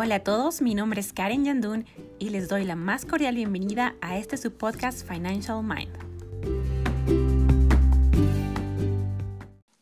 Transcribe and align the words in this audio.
Hola 0.00 0.14
a 0.14 0.20
todos, 0.20 0.62
mi 0.62 0.76
nombre 0.76 1.00
es 1.00 1.12
Karen 1.12 1.44
Yandun 1.44 1.84
y 2.20 2.28
les 2.28 2.48
doy 2.48 2.64
la 2.64 2.76
más 2.76 3.04
cordial 3.04 3.34
bienvenida 3.34 3.96
a 4.00 4.16
este 4.16 4.36
su 4.36 4.52
podcast 4.52 5.04
Financial 5.04 5.60
Mind. 5.60 5.92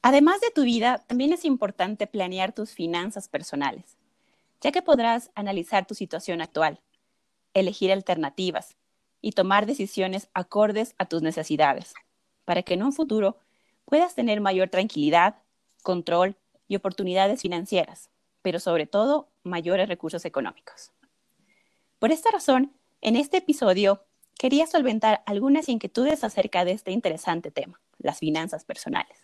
Además 0.00 0.40
de 0.40 0.50
tu 0.54 0.62
vida, 0.62 1.04
también 1.06 1.34
es 1.34 1.44
importante 1.44 2.06
planear 2.06 2.54
tus 2.54 2.70
finanzas 2.70 3.28
personales, 3.28 3.98
ya 4.62 4.72
que 4.72 4.80
podrás 4.80 5.30
analizar 5.34 5.86
tu 5.86 5.94
situación 5.94 6.40
actual, 6.40 6.80
elegir 7.52 7.92
alternativas 7.92 8.74
y 9.20 9.32
tomar 9.32 9.66
decisiones 9.66 10.30
acordes 10.32 10.94
a 10.96 11.04
tus 11.04 11.20
necesidades, 11.20 11.92
para 12.46 12.62
que 12.62 12.72
en 12.72 12.84
un 12.84 12.94
futuro 12.94 13.36
puedas 13.84 14.14
tener 14.14 14.40
mayor 14.40 14.70
tranquilidad, 14.70 15.42
control 15.82 16.36
y 16.68 16.76
oportunidades 16.76 17.42
financieras, 17.42 18.08
pero 18.46 18.60
sobre 18.60 18.86
todo 18.86 19.28
mayores 19.42 19.88
recursos 19.88 20.24
económicos. 20.24 20.92
Por 21.98 22.12
esta 22.12 22.30
razón, 22.30 22.76
en 23.00 23.16
este 23.16 23.38
episodio 23.38 24.04
quería 24.38 24.68
solventar 24.68 25.24
algunas 25.26 25.68
inquietudes 25.68 26.22
acerca 26.22 26.64
de 26.64 26.70
este 26.70 26.92
interesante 26.92 27.50
tema, 27.50 27.80
las 27.98 28.20
finanzas 28.20 28.64
personales. 28.64 29.18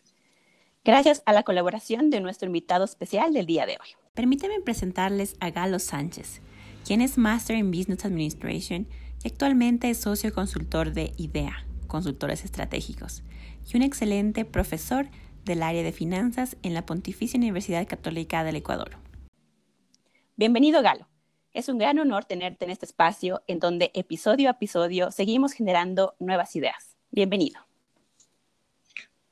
Gracias 0.84 1.22
a 1.24 1.32
la 1.32 1.44
colaboración 1.44 2.10
de 2.10 2.20
nuestro 2.20 2.48
invitado 2.48 2.84
especial 2.84 3.32
del 3.32 3.46
día 3.46 3.64
de 3.64 3.78
hoy. 3.80 3.90
Permíteme 4.12 4.60
presentarles 4.60 5.36
a 5.38 5.50
Galo 5.50 5.78
Sánchez, 5.78 6.40
quien 6.84 7.00
es 7.00 7.16
Master 7.16 7.56
in 7.56 7.70
Business 7.70 8.04
Administration 8.04 8.88
y 9.22 9.28
actualmente 9.28 9.88
es 9.88 9.98
socio 9.98 10.34
consultor 10.34 10.94
de 10.94 11.12
IDEA, 11.16 11.64
consultores 11.86 12.44
estratégicos, 12.44 13.22
y 13.72 13.76
un 13.76 13.84
excelente 13.84 14.44
profesor 14.44 15.06
del 15.44 15.62
área 15.62 15.84
de 15.84 15.92
finanzas 15.92 16.56
en 16.64 16.74
la 16.74 16.84
Pontificia 16.84 17.38
Universidad 17.38 17.86
Católica 17.86 18.42
del 18.42 18.56
Ecuador. 18.56 18.96
Bienvenido, 20.34 20.80
Galo. 20.80 21.06
Es 21.52 21.68
un 21.68 21.76
gran 21.76 21.98
honor 21.98 22.24
tenerte 22.24 22.64
en 22.64 22.70
este 22.70 22.86
espacio 22.86 23.42
en 23.46 23.58
donde 23.58 23.90
episodio 23.92 24.48
a 24.48 24.52
episodio 24.52 25.10
seguimos 25.10 25.52
generando 25.52 26.16
nuevas 26.18 26.56
ideas. 26.56 26.96
Bienvenido. 27.10 27.60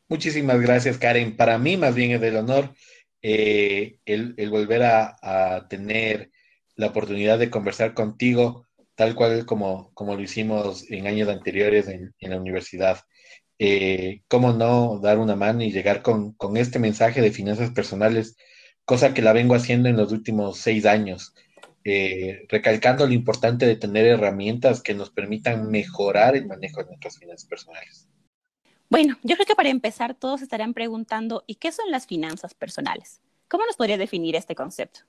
Muchísimas 0.09 0.61
gracias, 0.61 0.99
Karen. 0.99 1.39
Para 1.39 1.57
mí 1.57 1.79
más 1.79 1.95
bien 1.95 2.11
es 2.11 2.21
del 2.21 2.37
honor 2.37 2.75
eh, 3.23 3.97
el, 4.05 4.51
volver 4.51 4.83
a, 4.83 5.67
tener 5.71 6.31
la 6.77 6.89
oportunidad 6.89 7.39
de 7.39 7.49
conversar 7.49 7.95
contigo, 7.95 8.67
tal 8.95 9.15
cual 9.15 9.47
como, 9.47 9.93
lo 9.97 10.21
hicimos 10.21 10.85
en 10.91 11.07
años 11.07 11.31
anteriores 11.31 11.89
en, 11.89 12.13
la 12.21 12.37
universidad. 12.37 13.01
Eh, 13.59 14.21
¿Cómo 14.29 14.53
no 14.53 15.01
dar 15.03 15.19
una 15.19 15.35
mano 15.35 15.63
y 15.63 15.73
llegar 15.73 16.03
con 16.03 16.37
este 16.59 16.79
mensaje 16.79 17.23
de 17.23 17.33
finanzas 17.33 17.71
personales 17.71 18.37
cosa 18.91 19.15
que 19.15 19.23
la 19.23 19.33
vengo 19.33 19.55
haciendo 19.55 19.89
en 19.89 19.97
los 19.97 20.11
últimos 20.11 20.59
seis 20.59 20.85
años, 20.85 21.33
eh, 21.85 22.45
recalcando 22.49 23.07
lo 23.07 23.13
importante 23.13 23.65
de 23.65 23.77
tener 23.77 24.05
herramientas 24.05 24.83
que 24.83 24.95
nos 24.95 25.11
permitan 25.11 25.71
mejorar 25.71 26.35
el 26.35 26.49
manejo 26.49 26.81
de 26.81 26.89
nuestras 26.89 27.17
finanzas 27.17 27.49
personales. 27.49 28.09
Bueno, 28.89 29.17
yo 29.23 29.37
creo 29.37 29.47
que 29.47 29.55
para 29.55 29.69
empezar 29.69 30.17
todos 30.17 30.43
estarán 30.43 30.75
preguntando, 30.75 31.45
¿y 31.47 31.55
qué 31.55 31.71
son 31.71 31.89
las 31.93 32.09
finanzas 32.09 32.53
personales? 32.53 33.21
¿Cómo 33.47 33.65
nos 33.65 33.77
podría 33.77 33.97
definir 33.97 34.35
este 34.35 34.57
concepto? 34.57 35.03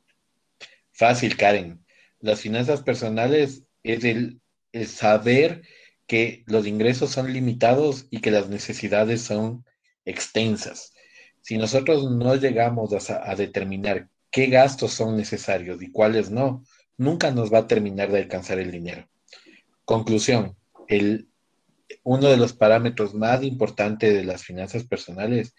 Fácil, 0.91 1.35
Karen. 1.35 1.83
Las 2.19 2.39
finanzas 2.39 2.83
personales 2.83 3.63
es 3.81 4.03
el, 4.03 4.41
el 4.73 4.85
saber 4.85 5.63
que 6.05 6.43
los 6.45 6.67
ingresos 6.67 7.09
son 7.09 7.33
limitados 7.33 8.05
y 8.11 8.21
que 8.21 8.29
las 8.29 8.47
necesidades 8.47 9.23
son 9.23 9.65
extensas. 10.05 10.93
Si 11.41 11.57
nosotros 11.57 12.09
no 12.11 12.35
llegamos 12.35 13.09
a, 13.09 13.35
determinar 13.35 14.09
qué 14.29 14.47
gastos 14.47 14.93
son 14.93 15.17
necesarios 15.17 15.81
y 15.81 15.91
cuáles 15.91 16.29
no, 16.29 16.63
nunca 16.97 17.31
nos 17.31 17.51
va 17.51 17.59
a 17.59 17.67
terminar 17.67 18.11
de 18.11 18.19
alcanzar 18.19 18.59
el 18.59 18.71
dinero. 18.71 19.07
Conclusión, 19.83 20.55
el, 20.87 21.27
uno 22.03 22.29
de 22.29 22.37
los 22.37 22.53
parámetros 22.53 23.13
más 23.13 23.43
importantes 23.43 24.13
de 24.13 24.23
las 24.23 24.43
finanzas 24.43 24.83
personales 24.83 25.55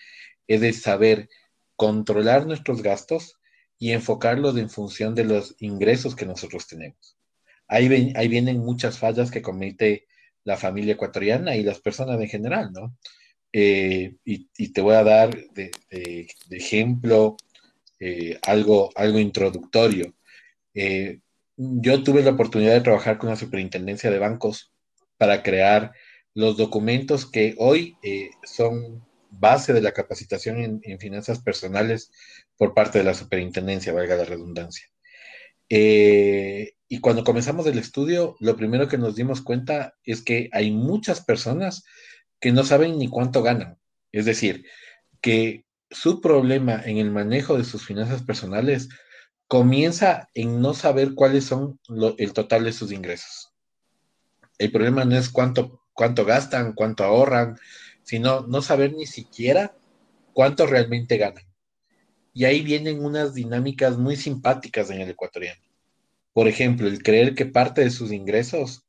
es 0.46 0.60
de 0.60 0.72
saber 0.72 1.28
controlar 1.76 2.46
nuestros 2.46 2.82
gastos 2.82 3.38
y 3.78 3.90
enfocarlos 3.90 4.56
en 4.56 4.70
función 4.70 5.14
de 5.14 5.24
los 5.24 5.56
ingresos 5.58 6.14
que 6.14 6.26
nosotros 6.26 6.68
tenemos. 6.68 7.16
Ahí, 7.66 8.12
ahí 8.14 8.28
vienen 8.28 8.58
muchas 8.58 8.98
fallas 8.98 9.30
que 9.30 9.42
comete 9.42 10.06
la 10.44 10.56
familia 10.56 10.94
ecuatoriana 10.94 11.56
y 11.56 11.62
las 11.64 11.80
personas 11.80 12.20
en 12.20 12.28
general, 12.28 12.72
¿no? 12.72 12.96
Eh, 13.52 14.16
y, 14.24 14.72
te 14.72 14.80
voy 14.80 14.94
a 14.94 15.04
dar 15.04 15.36
de, 15.52 15.70
ejemplo 16.50 17.36
eh, 18.00 18.38
algo, 18.42 18.90
algo 18.96 19.18
introductorio. 19.18 20.14
Eh, 20.74 21.20
yo 21.56 22.02
tuve 22.02 22.22
la 22.22 22.30
oportunidad 22.30 22.72
de 22.72 22.80
trabajar 22.80 23.18
con 23.18 23.28
la 23.28 23.36
superintendencia 23.36 24.10
de 24.10 24.18
bancos 24.18 24.72
para 25.18 25.42
crear 25.42 25.92
los 26.34 26.56
documentos 26.56 27.30
que 27.30 27.54
hoy 27.58 27.96
son 28.42 29.04
base 29.30 29.74
de 29.74 29.82
la 29.82 29.92
capacitación 29.92 30.80
en, 30.82 30.98
finanzas 30.98 31.40
personales 31.40 32.10
por 32.56 32.74
parte 32.74 32.98
de 32.98 33.04
la 33.04 33.14
superintendencia, 33.14 33.92
valga 33.92 34.16
la 34.16 34.24
redundancia. 34.24 34.86
y 35.68 37.00
cuando 37.00 37.24
comenzamos 37.24 37.66
el 37.66 37.78
estudio, 37.78 38.36
lo 38.40 38.56
primero 38.56 38.88
que 38.88 38.98
nos 38.98 39.14
dimos 39.14 39.42
cuenta 39.42 39.94
es 40.04 40.22
que 40.22 40.48
hay 40.52 40.70
muchas 40.70 41.22
personas 41.22 41.84
que 42.42 42.52
no 42.52 42.64
saben 42.64 42.98
ni 42.98 43.08
cuánto 43.08 43.42
ganan. 43.42 43.78
Es 44.10 44.26
decir, 44.26 44.66
que 45.22 45.64
su 45.90 46.20
problema 46.20 46.82
en 46.84 46.98
el 46.98 47.10
manejo 47.10 47.56
de 47.56 47.64
sus 47.64 47.86
finanzas 47.86 48.22
personales 48.22 48.88
comienza 49.46 50.28
en 50.34 50.60
no 50.60 50.74
saber 50.74 51.14
cuáles 51.14 51.44
son 51.44 51.78
el 52.18 52.32
total 52.32 52.64
de 52.64 52.72
sus 52.72 52.90
ingresos. 52.90 53.52
El 54.58 54.72
problema 54.72 55.04
no 55.04 55.16
es 55.16 55.28
cuánto, 55.30 55.82
cuánto 55.92 56.24
gastan, 56.24 56.72
cuánto 56.72 57.04
ahorran, 57.04 57.58
sino 58.02 58.40
no 58.40 58.60
saber 58.60 58.92
ni 58.92 59.06
siquiera 59.06 59.76
cuánto 60.32 60.66
realmente 60.66 61.18
ganan. 61.18 61.44
Y 62.34 62.46
ahí 62.46 62.62
vienen 62.62 63.04
unas 63.04 63.34
dinámicas 63.34 63.98
muy 63.98 64.16
simpáticas 64.16 64.90
en 64.90 65.00
el 65.00 65.10
ecuatoriano. 65.10 65.62
Por 66.32 66.48
ejemplo, 66.48 66.88
el 66.88 67.04
creer 67.04 67.36
que 67.36 67.46
parte 67.46 67.82
de 67.82 67.90
sus 67.90 68.10
ingresos 68.10 68.84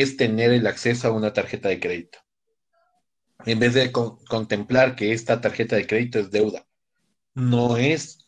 es 0.00 0.16
tener 0.16 0.52
el 0.52 0.66
acceso 0.66 1.08
a 1.08 1.12
una 1.12 1.32
tarjeta 1.32 1.68
de 1.68 1.80
crédito. 1.80 2.18
En 3.44 3.58
vez 3.58 3.74
de 3.74 3.92
contemplar 3.92 4.96
que 4.96 5.12
esta 5.12 5.40
tarjeta 5.40 5.76
de 5.76 5.86
crédito 5.86 6.18
es 6.18 6.30
deuda, 6.30 6.66
no 7.34 7.76
es 7.76 8.26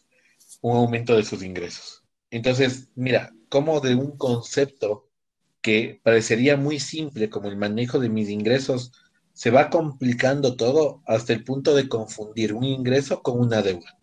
un 0.60 0.76
aumento 0.76 1.16
de 1.16 1.24
sus 1.24 1.42
ingresos. 1.42 2.04
Entonces, 2.30 2.88
mira, 2.94 3.32
como 3.48 3.80
de 3.80 3.94
un 3.94 4.16
concepto 4.18 5.08
que 5.62 6.00
parecería 6.02 6.56
muy 6.56 6.80
simple 6.80 7.30
como 7.30 7.48
el 7.48 7.56
manejo 7.56 7.98
de 7.98 8.08
mis 8.08 8.28
ingresos, 8.28 8.92
se 9.32 9.50
va 9.50 9.70
complicando 9.70 10.56
todo 10.56 11.02
hasta 11.06 11.32
el 11.32 11.44
punto 11.44 11.74
de 11.74 11.88
confundir 11.88 12.52
un 12.52 12.64
ingreso 12.64 13.22
con 13.22 13.40
una 13.40 13.62
deuda. 13.62 13.98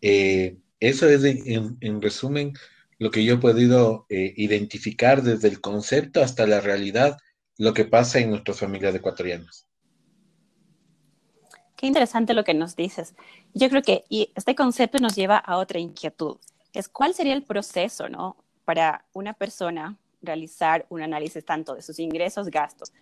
Eh, 0.00 0.58
eso 0.80 1.08
es, 1.08 1.24
en 1.24 2.00
resumen, 2.00 2.54
lo 2.98 3.10
que 3.10 3.24
yo 3.24 3.34
he 3.34 3.38
podido 3.38 4.06
eh, 4.08 4.34
identificar 4.36 5.22
desde 5.22 5.48
el 5.48 5.60
concepto 5.60 6.22
hasta 6.22 6.46
la 6.46 6.60
realidad, 6.60 7.16
lo 7.56 7.72
que 7.74 7.84
pasa 7.84 8.18
en 8.18 8.30
nuestras 8.30 8.58
familias 8.58 8.94
ecuatorianas. 8.94 9.66
Qué 11.76 11.86
interesante 11.86 12.34
lo 12.34 12.42
que 12.42 12.54
nos 12.54 12.74
dices. 12.74 13.14
Yo 13.54 13.68
creo 13.68 13.82
que 13.82 14.04
este 14.34 14.56
concepto 14.56 14.98
nos 14.98 15.14
lleva 15.14 15.36
a 15.36 15.58
otra 15.58 15.78
inquietud. 15.78 16.38
Es 16.72 16.88
cuál 16.88 17.14
sería 17.14 17.34
el 17.34 17.44
proceso, 17.44 18.08
¿no? 18.08 18.36
Para 18.64 19.06
una 19.12 19.32
persona 19.32 19.96
realizar 20.20 20.86
un 20.88 21.02
análisis 21.02 21.44
tanto 21.44 21.76
de 21.76 21.82
sus 21.82 22.00
ingresos, 22.00 22.48
gastos. 22.48 22.92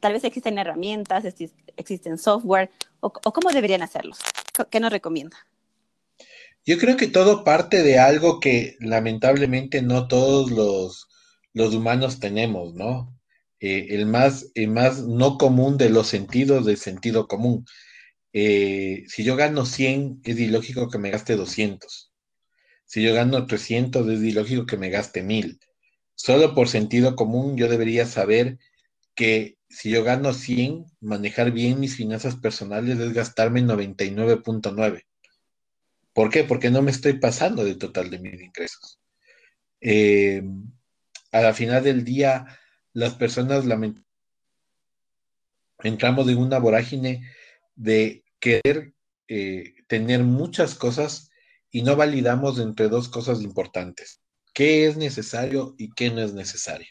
Tal 0.00 0.12
vez 0.12 0.24
existen 0.24 0.58
herramientas, 0.58 1.24
existen 1.76 2.18
software, 2.18 2.70
o, 3.00 3.06
o 3.06 3.32
cómo 3.32 3.50
deberían 3.50 3.82
hacerlos. 3.82 4.18
¿Qué 4.70 4.78
nos 4.78 4.92
recomienda? 4.92 5.38
Yo 6.68 6.76
creo 6.76 6.98
que 6.98 7.06
todo 7.06 7.44
parte 7.44 7.82
de 7.82 7.98
algo 7.98 8.40
que 8.40 8.76
lamentablemente 8.80 9.80
no 9.80 10.06
todos 10.06 10.50
los, 10.50 11.08
humanos 11.74 12.20
tenemos, 12.20 12.74
¿no? 12.74 13.18
Eh, 13.58 13.86
el, 13.92 14.04
más, 14.04 14.52
más 14.68 15.00
no 15.02 15.38
común 15.38 15.78
de 15.78 15.88
los 15.88 16.08
sentidos 16.08 16.66
del 16.66 16.76
sentido 16.76 17.26
común. 17.26 17.64
Eh, 18.34 19.04
si 19.08 19.24
yo 19.24 19.34
gano 19.34 19.64
100, 19.64 20.20
es 20.24 20.38
ilógico 20.38 20.90
que 20.90 20.98
me 20.98 21.10
gaste 21.10 21.36
200. 21.36 22.12
Si 22.84 23.02
yo 23.02 23.14
gano 23.14 23.46
300, 23.46 24.06
es 24.06 24.22
ilógico 24.22 24.66
que 24.66 24.76
me 24.76 24.90
gaste 24.90 25.22
1000. 25.22 25.58
Solo 26.16 26.54
por 26.54 26.68
sentido 26.68 27.16
común 27.16 27.56
yo 27.56 27.68
debería 27.68 28.04
saber 28.04 28.58
que 29.14 29.56
si 29.70 29.88
yo 29.88 30.04
gano 30.04 30.34
100, 30.34 30.84
manejar 31.00 31.50
bien 31.50 31.80
mis 31.80 31.96
finanzas 31.96 32.36
personales 32.36 32.98
es 32.98 33.14
gastarme 33.14 33.62
99.9. 33.62 35.06
¿Por 36.18 36.30
qué? 36.30 36.42
Porque 36.42 36.68
no 36.68 36.82
me 36.82 36.90
estoy 36.90 37.12
pasando 37.12 37.62
del 37.62 37.78
total 37.78 38.10
de 38.10 38.18
mis 38.18 38.42
ingresos. 38.42 38.98
Eh, 39.80 40.42
a 41.30 41.40
la 41.40 41.54
final 41.54 41.84
del 41.84 42.04
día, 42.04 42.58
las 42.92 43.14
personas 43.14 43.64
entramos 45.78 46.28
en 46.28 46.38
una 46.38 46.58
vorágine 46.58 47.24
de 47.76 48.24
querer 48.40 48.94
eh, 49.28 49.76
tener 49.86 50.24
muchas 50.24 50.74
cosas 50.74 51.30
y 51.70 51.82
no 51.82 51.94
validamos 51.94 52.58
entre 52.58 52.88
dos 52.88 53.08
cosas 53.08 53.40
importantes. 53.40 54.20
¿Qué 54.52 54.88
es 54.88 54.96
necesario 54.96 55.76
y 55.78 55.92
qué 55.92 56.10
no 56.10 56.20
es 56.20 56.34
necesario? 56.34 56.88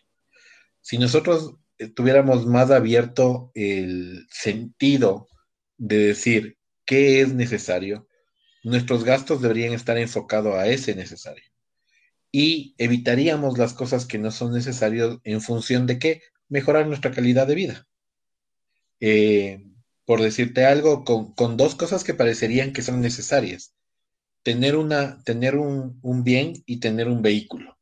Si 0.80 0.98
nosotros 0.98 1.54
eh, 1.80 1.90
tuviéramos 1.90 2.46
más 2.46 2.72
abierto 2.72 3.52
el 3.56 4.26
sentido 4.32 5.28
de 5.76 5.98
decir 5.98 6.58
qué 6.86 7.20
es 7.20 7.34
necesario, 7.34 8.07
nuestros 8.68 9.04
gastos 9.04 9.42
deberían 9.42 9.74
estar 9.74 9.98
enfocados 9.98 10.56
a 10.56 10.68
ese 10.68 10.94
necesario. 10.94 11.44
Y 12.32 12.76
evitaríamos 12.78 13.58
las 13.58 13.74
cosas 13.74 14.06
que 14.06 14.18
no 14.18 14.32
son 14.32 14.54
necesarias 14.54 15.18
en 15.24 15.42
función 15.42 15.88
de 15.88 16.00
qué? 16.00 16.22
Mejorar 16.50 16.86
nuestra 16.86 17.12
calidad 17.12 17.48
de 17.48 17.56
vida. 17.56 17.88
Eh, 19.00 19.64
por 20.06 20.22
decirte 20.22 20.66
algo, 20.66 21.04
con, 21.04 21.58
dos 21.58 21.76
cosas 21.76 22.04
que 22.04 22.14
parecerían 22.14 22.74
que 22.74 22.82
son 22.82 23.02
necesarias. 23.02 23.74
Tener, 24.44 24.76
una, 24.76 25.24
tener 25.24 25.56
un, 25.56 26.00
un 26.02 26.24
bien 26.24 26.64
y 26.66 26.80
tener 26.80 27.08
un 27.08 27.22
vehículo. 27.22 27.78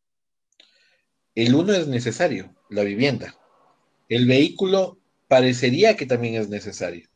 El 1.34 1.56
uno 1.56 1.74
es 1.74 1.88
necesario, 1.88 2.56
la 2.70 2.84
vivienda. 2.84 3.36
El 4.08 4.28
vehículo 4.28 5.00
parecería 5.28 5.96
que 5.96 6.06
también 6.06 6.36
es 6.36 6.50
necesario. 6.50 7.10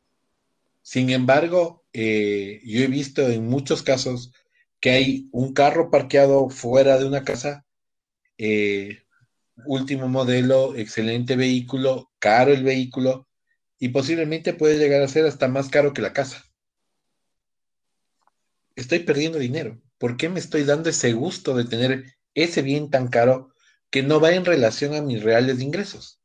Sin 0.82 1.10
embargo, 1.12 1.79
eh, 1.94 2.62
yo 2.64 2.82
he 2.82 2.88
visto 2.88 3.28
en 3.28 3.48
muchos 3.48 3.84
casos 3.84 4.32
que 4.80 4.92
hay 4.92 5.30
un 5.32 5.54
carro 5.54 5.92
parqueado 5.92 6.50
fuera 6.50 6.98
de 6.98 7.06
una 7.06 7.24
casa, 7.24 7.66
eh, 8.38 9.04
último 9.66 10.08
modelo, 10.08 10.76
excelente 10.76 11.36
vehículo, 11.36 12.12
caro 12.20 12.54
el 12.54 12.64
vehículo, 12.64 13.28
y 13.80 13.90
posiblemente 13.90 14.54
puede 14.54 14.78
llegar 14.78 15.02
a 15.02 15.08
ser 15.08 15.26
hasta 15.26 15.48
más 15.48 15.70
caro 15.70 15.94
que 15.94 16.02
la 16.02 16.14
casa. 16.14 16.44
Estoy 18.76 19.00
perdiendo 19.00 19.40
dinero. 19.40 19.82
¿Por 19.98 20.16
qué 20.16 20.30
me 20.30 20.40
estoy 20.40 20.64
dando 20.64 20.90
ese 20.90 21.14
gusto 21.14 21.56
de 21.56 21.66
tener 21.66 22.16
ese 22.34 22.62
bien 22.62 22.90
tan 22.90 23.08
caro 23.10 23.54
que 23.90 24.04
no 24.04 24.20
va 24.20 24.34
en 24.34 24.46
relación 24.46 24.94
a 24.94 25.02
mis 25.02 25.24
reales 25.24 25.60
ingresos? 25.60 26.22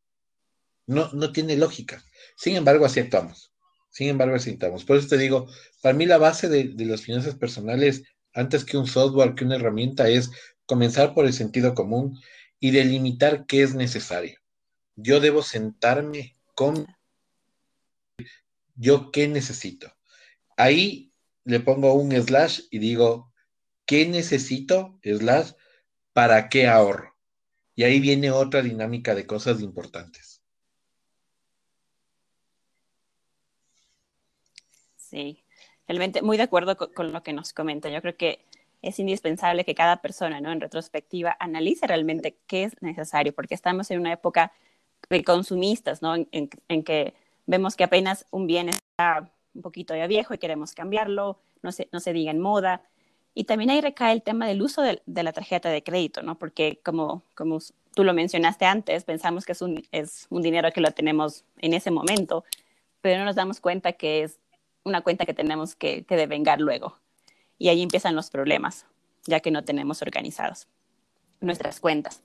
No, 0.86 1.10
no 1.12 1.32
tiene 1.32 1.56
lógica. 1.56 2.04
Sin 2.36 2.56
embargo, 2.56 2.84
así 2.84 3.00
actuamos. 3.00 3.53
Sin 3.94 4.08
embargo, 4.08 4.34
actuamos. 4.34 4.84
Por 4.84 4.96
eso 4.96 5.06
te 5.06 5.16
digo, 5.16 5.46
para 5.80 5.96
mí 5.96 6.04
la 6.04 6.18
base 6.18 6.48
de, 6.48 6.64
de 6.64 6.84
las 6.84 7.02
finanzas 7.02 7.36
personales, 7.36 8.02
antes 8.32 8.64
que 8.64 8.76
un 8.76 8.88
software, 8.88 9.36
que 9.36 9.44
una 9.44 9.54
herramienta, 9.54 10.08
es 10.08 10.32
comenzar 10.66 11.14
por 11.14 11.26
el 11.26 11.32
sentido 11.32 11.76
común 11.76 12.18
y 12.58 12.72
delimitar 12.72 13.46
qué 13.46 13.62
es 13.62 13.76
necesario. 13.76 14.40
Yo 14.96 15.20
debo 15.20 15.42
sentarme 15.42 16.36
con 16.56 16.88
yo 18.74 19.12
qué 19.12 19.28
necesito. 19.28 19.92
Ahí 20.56 21.12
le 21.44 21.60
pongo 21.60 21.94
un 21.94 22.10
slash 22.20 22.62
y 22.72 22.80
digo, 22.80 23.32
¿qué 23.86 24.08
necesito? 24.08 24.98
Slash, 25.04 25.52
¿para 26.12 26.48
qué 26.48 26.66
ahorro? 26.66 27.14
Y 27.76 27.84
ahí 27.84 28.00
viene 28.00 28.32
otra 28.32 28.60
dinámica 28.60 29.14
de 29.14 29.24
cosas 29.24 29.60
importantes. 29.60 30.33
Sí, 35.14 35.44
realmente 35.86 36.22
muy 36.22 36.36
de 36.36 36.42
acuerdo 36.42 36.76
con, 36.76 37.12
lo 37.12 37.22
que 37.22 37.32
nos 37.32 37.52
comenta. 37.52 37.88
Yo 37.88 38.02
creo 38.02 38.16
que 38.16 38.44
es 38.82 38.98
indispensable 38.98 39.64
que 39.64 39.76
cada 39.76 40.02
persona, 40.02 40.40
¿no? 40.40 40.50
En 40.50 40.60
retrospectiva, 40.60 41.36
analice 41.38 41.86
realmente 41.86 42.36
qué 42.48 42.64
es 42.64 42.82
necesario, 42.82 43.32
porque 43.32 43.54
estamos 43.54 43.92
en 43.92 44.00
una 44.00 44.12
época 44.12 44.50
de 45.08 45.22
consumistas, 45.22 46.02
¿no? 46.02 46.16
en 46.16 46.82
que 46.82 47.14
vemos 47.46 47.76
que 47.76 47.84
apenas 47.84 48.26
un 48.32 48.48
bien 48.48 48.70
está 48.70 49.30
un 49.54 49.62
poquito 49.62 49.94
ya 49.94 50.08
viejo 50.08 50.34
y 50.34 50.38
queremos 50.38 50.72
cambiarlo, 50.72 51.38
no 51.62 51.70
se, 51.70 51.88
no 51.92 52.00
se 52.00 52.12
diga 52.12 52.32
en 52.32 52.40
moda. 52.40 52.82
Y 53.34 53.44
también 53.44 53.70
ahí 53.70 53.80
recae 53.80 54.12
el 54.12 54.22
tema 54.22 54.48
del 54.48 54.62
uso 54.62 54.82
de, 54.82 55.00
la 55.06 55.32
tarjeta 55.32 55.68
de 55.68 55.84
crédito, 55.84 56.22
¿no? 56.22 56.36
Porque 56.38 56.80
como, 56.84 57.22
como 57.36 57.60
tú 57.94 58.02
lo 58.02 58.14
mencionaste 58.14 58.64
antes, 58.64 59.04
pensamos 59.04 59.44
que 59.44 59.52
es 59.52 59.62
un, 59.62 59.86
es 59.92 60.26
un 60.30 60.42
dinero 60.42 60.72
que 60.72 60.80
lo 60.80 60.90
tenemos 60.90 61.44
en 61.58 61.72
ese 61.72 61.92
momento, 61.92 62.44
pero 63.00 63.18
no 63.18 63.26
nos 63.26 63.36
damos 63.36 63.60
cuenta 63.60 63.92
que 63.92 64.24
es 64.24 64.40
una 64.84 65.00
cuenta 65.00 65.26
que 65.26 65.34
tenemos 65.34 65.74
que, 65.74 66.04
que 66.04 66.16
devengar 66.16 66.60
luego. 66.60 66.98
Y 67.58 67.68
ahí 67.68 67.82
empiezan 67.82 68.14
los 68.14 68.30
problemas, 68.30 68.86
ya 69.26 69.40
que 69.40 69.50
no 69.50 69.64
tenemos 69.64 70.02
organizados 70.02 70.68
nuestras 71.40 71.80
cuentas. 71.80 72.22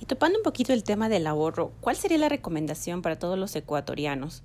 Y 0.00 0.06
topando 0.06 0.38
un 0.38 0.42
poquito 0.42 0.72
el 0.72 0.84
tema 0.84 1.08
del 1.08 1.26
ahorro, 1.26 1.72
¿cuál 1.80 1.96
sería 1.96 2.18
la 2.18 2.28
recomendación 2.28 3.02
para 3.02 3.18
todos 3.18 3.38
los 3.38 3.54
ecuatorianos 3.56 4.42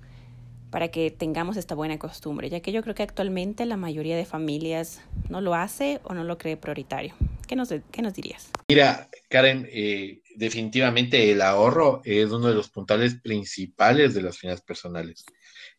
para 0.70 0.88
que 0.88 1.10
tengamos 1.10 1.56
esta 1.56 1.74
buena 1.74 1.98
costumbre? 1.98 2.48
Ya 2.48 2.60
que 2.60 2.72
yo 2.72 2.82
creo 2.82 2.94
que 2.94 3.02
actualmente 3.02 3.66
la 3.66 3.76
mayoría 3.76 4.16
de 4.16 4.24
familias 4.24 5.02
no 5.28 5.40
lo 5.40 5.54
hace 5.54 6.00
o 6.04 6.14
no 6.14 6.24
lo 6.24 6.38
cree 6.38 6.56
prioritario. 6.56 7.14
¿Qué 7.46 7.56
nos, 7.56 7.68
qué 7.90 8.00
nos 8.00 8.14
dirías? 8.14 8.50
Mira, 8.68 9.10
Karen, 9.28 9.68
eh, 9.70 10.22
definitivamente 10.36 11.30
el 11.30 11.42
ahorro 11.42 12.00
es 12.04 12.30
uno 12.30 12.48
de 12.48 12.54
los 12.54 12.70
puntales 12.70 13.16
principales 13.20 14.14
de 14.14 14.22
las 14.22 14.38
finanzas 14.38 14.64
personales. 14.64 15.26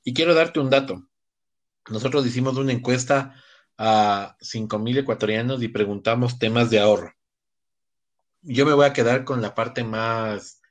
Y 0.04 0.13
quiero 0.13 0.36
darte 0.36 0.60
un 0.60 0.69
dato. 0.69 1.07
Nosotros 1.89 2.25
hicimos 2.25 2.57
una 2.57 2.71
encuesta 2.71 3.35
a 3.77 4.35
5.000 4.41 5.00
ecuatorianos 5.00 5.62
y 5.63 5.68
preguntamos 5.68 6.39
temas 6.39 6.69
de 6.69 6.80
ahorro 6.80 7.13
yo 8.44 8.65
me 8.65 8.74
voy 8.74 8.85
a 8.85 8.94
quedar 8.94 9.24
con 9.24 9.41
la 9.41 9.56
parte 9.56 9.83
más 9.83 10.62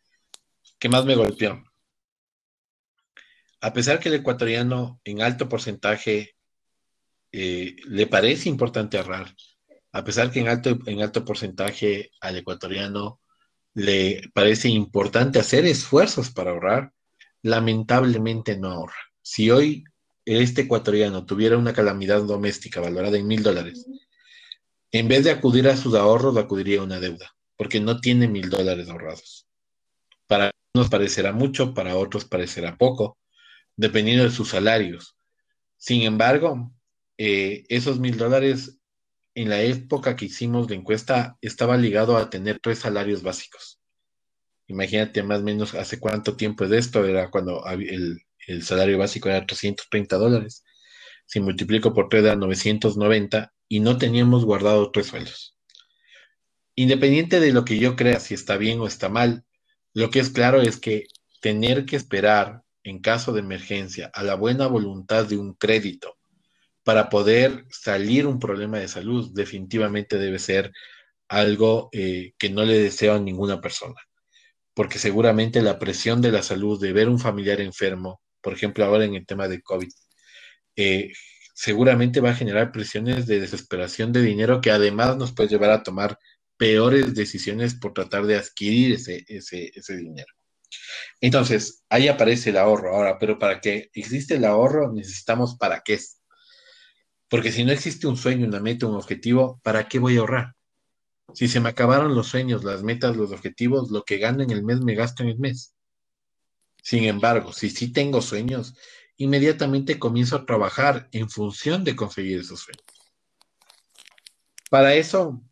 que 0.78 0.88
más 0.88 1.04
me 1.04 1.14
golpeó. 1.14 1.62
A 3.60 3.72
pesar 3.72 3.98
que 3.98 4.08
el 4.08 4.16
ecuatoriano 4.16 5.00
en 5.04 5.22
alto 5.22 5.48
porcentaje 5.48 6.36
eh, 7.30 7.76
le 7.86 8.06
parece 8.06 8.48
importante 8.48 8.98
ahorrar, 8.98 9.34
a 9.92 10.04
pesar 10.04 10.30
que 10.30 10.40
en 10.40 10.48
alto, 10.48 10.78
en 10.86 11.02
alto 11.02 11.24
porcentaje 11.24 12.10
al 12.20 12.36
ecuatoriano 12.36 13.20
le 13.74 14.28
parece 14.34 14.68
importante 14.68 15.38
hacer 15.38 15.64
esfuerzos 15.64 16.30
para 16.30 16.50
ahorrar, 16.50 16.92
lamentablemente 17.42 18.58
no 18.58 18.70
ahorra. 18.70 18.96
Si 19.22 19.50
hoy 19.50 19.84
este 20.24 20.62
ecuatoriano 20.62 21.26
tuviera 21.26 21.58
una 21.58 21.72
calamidad 21.72 22.22
doméstica 22.22 22.80
valorada 22.80 23.18
en 23.18 23.26
mil 23.26 23.42
dólares, 23.42 23.86
en 24.90 25.08
vez 25.08 25.24
de 25.24 25.30
acudir 25.30 25.68
a 25.68 25.76
sus 25.76 25.94
ahorros, 25.94 26.36
acudiría 26.36 26.80
a 26.80 26.84
una 26.84 27.00
deuda 27.00 27.32
porque 27.62 27.78
no 27.78 28.00
tiene 28.00 28.26
mil 28.26 28.50
dólares 28.50 28.88
ahorrados. 28.88 29.46
Para 30.26 30.50
unos 30.74 30.88
parecerá 30.88 31.32
mucho, 31.32 31.74
para 31.74 31.94
otros 31.94 32.24
parecerá 32.24 32.76
poco, 32.76 33.18
dependiendo 33.76 34.24
de 34.24 34.32
sus 34.32 34.48
salarios. 34.48 35.16
Sin 35.76 36.02
embargo, 36.02 36.72
eh, 37.18 37.62
esos 37.68 38.00
mil 38.00 38.16
dólares 38.16 38.80
en 39.36 39.48
la 39.48 39.62
época 39.62 40.16
que 40.16 40.24
hicimos 40.24 40.68
la 40.68 40.74
encuesta 40.74 41.38
estaba 41.40 41.76
ligado 41.76 42.16
a 42.16 42.30
tener 42.30 42.58
tres 42.58 42.80
salarios 42.80 43.22
básicos. 43.22 43.78
Imagínate 44.66 45.22
más 45.22 45.38
o 45.38 45.44
menos 45.44 45.74
hace 45.74 46.00
cuánto 46.00 46.34
tiempo 46.34 46.64
es 46.64 46.72
esto, 46.72 47.04
era 47.04 47.30
cuando 47.30 47.64
el, 47.66 48.22
el 48.46 48.62
salario 48.62 48.98
básico 48.98 49.28
era 49.28 49.46
330 49.46 50.16
dólares. 50.16 50.64
Si 51.26 51.40
multiplico 51.40 51.94
por 51.94 52.08
tres 52.08 52.24
da 52.24 52.36
990 52.36 53.52
y 53.68 53.80
no 53.80 53.98
teníamos 53.98 54.44
guardado 54.44 54.90
tres 54.90 55.06
sueldos. 55.06 55.56
Independiente 56.74 57.40
de 57.40 57.52
lo 57.52 57.64
que 57.64 57.78
yo 57.78 57.96
crea 57.96 58.20
si 58.20 58.34
está 58.34 58.56
bien 58.56 58.80
o 58.80 58.86
está 58.86 59.08
mal, 59.08 59.44
lo 59.94 60.10
que 60.10 60.20
es 60.20 60.30
claro 60.30 60.62
es 60.62 60.78
que 60.78 61.06
tener 61.40 61.84
que 61.84 61.96
esperar 61.96 62.62
en 62.82 63.00
caso 63.00 63.32
de 63.32 63.40
emergencia 63.40 64.10
a 64.14 64.22
la 64.22 64.34
buena 64.34 64.66
voluntad 64.66 65.26
de 65.26 65.36
un 65.36 65.54
crédito 65.54 66.16
para 66.82 67.08
poder 67.08 67.66
salir 67.70 68.26
un 68.26 68.38
problema 68.38 68.78
de 68.78 68.88
salud 68.88 69.30
definitivamente 69.32 70.18
debe 70.18 70.38
ser 70.38 70.72
algo 71.28 71.88
eh, 71.92 72.32
que 72.38 72.50
no 72.50 72.64
le 72.64 72.78
deseo 72.78 73.14
a 73.14 73.18
ninguna 73.18 73.60
persona, 73.60 74.00
porque 74.74 74.98
seguramente 74.98 75.62
la 75.62 75.78
presión 75.78 76.20
de 76.20 76.32
la 76.32 76.42
salud 76.42 76.80
de 76.80 76.92
ver 76.92 77.08
un 77.08 77.18
familiar 77.18 77.60
enfermo, 77.60 78.20
por 78.42 78.52
ejemplo 78.54 78.84
ahora 78.84 79.04
en 79.04 79.14
el 79.14 79.26
tema 79.26 79.48
de 79.48 79.62
COVID, 79.62 79.90
eh, 80.76 81.12
seguramente 81.54 82.20
va 82.20 82.30
a 82.30 82.34
generar 82.34 82.72
presiones 82.72 83.26
de 83.26 83.40
desesperación 83.40 84.12
de 84.12 84.22
dinero 84.22 84.60
que 84.60 84.70
además 84.70 85.16
nos 85.16 85.32
puede 85.32 85.50
llevar 85.50 85.70
a 85.70 85.82
tomar 85.82 86.18
peores 86.56 87.14
decisiones 87.14 87.74
por 87.74 87.92
tratar 87.92 88.24
de 88.26 88.36
adquirir 88.36 88.94
ese, 88.94 89.24
ese, 89.28 89.96
dinero. 89.96 90.32
Entonces, 91.20 91.84
ahí 91.88 92.08
aparece 92.08 92.50
el 92.50 92.56
ahorro. 92.56 92.94
Ahora, 92.94 93.18
pero 93.18 93.38
para 93.38 93.60
que 93.60 93.90
existe 93.94 94.36
el 94.36 94.44
ahorro, 94.44 94.92
necesitamos 94.92 95.56
para 95.56 95.80
qué. 95.80 95.98
Porque 97.28 97.52
si 97.52 97.64
no 97.64 97.72
existe 97.72 98.06
un 98.06 98.16
sueño, 98.16 98.46
una 98.46 98.60
meta, 98.60 98.86
un 98.86 98.94
objetivo, 98.94 99.60
¿para 99.62 99.88
qué 99.88 99.98
voy 99.98 100.16
a 100.16 100.20
ahorrar? 100.20 100.54
Si 101.34 101.48
se 101.48 101.60
me 101.60 101.70
acabaron 101.70 102.14
los 102.14 102.28
sueños, 102.28 102.62
las 102.64 102.82
metas, 102.82 103.16
los 103.16 103.32
objetivos, 103.32 103.90
lo 103.90 104.04
que 104.04 104.18
gano 104.18 104.42
en 104.42 104.50
el 104.50 104.62
mes 104.62 104.80
me 104.80 104.94
gasto 104.94 105.22
en 105.22 105.30
el 105.30 105.38
mes. 105.38 105.74
Sin 106.82 107.04
embargo, 107.04 107.52
si 107.52 107.70
sí 107.70 107.92
tengo 107.92 108.20
sueños, 108.20 108.74
inmediatamente 109.16 109.98
comienzo 109.98 110.36
a 110.36 110.44
trabajar 110.44 111.08
en 111.12 111.30
función 111.30 111.84
de 111.84 111.96
conseguir 111.96 112.40
esos 112.40 112.60
sueños. 112.60 112.84
Para 114.68 114.94
eso, 114.94 115.42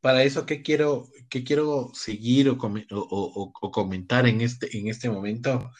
para 0.00 0.22
eso, 0.22 0.46
¿qué 0.46 0.62
quiero, 0.62 1.08
qué 1.28 1.42
quiero 1.42 1.90
seguir 1.94 2.48
o, 2.50 3.52
comentar 3.72 4.26
en 4.26 4.42
este, 4.42 4.76
en 4.76 4.88
este 4.88 5.08
momento? 5.08 5.70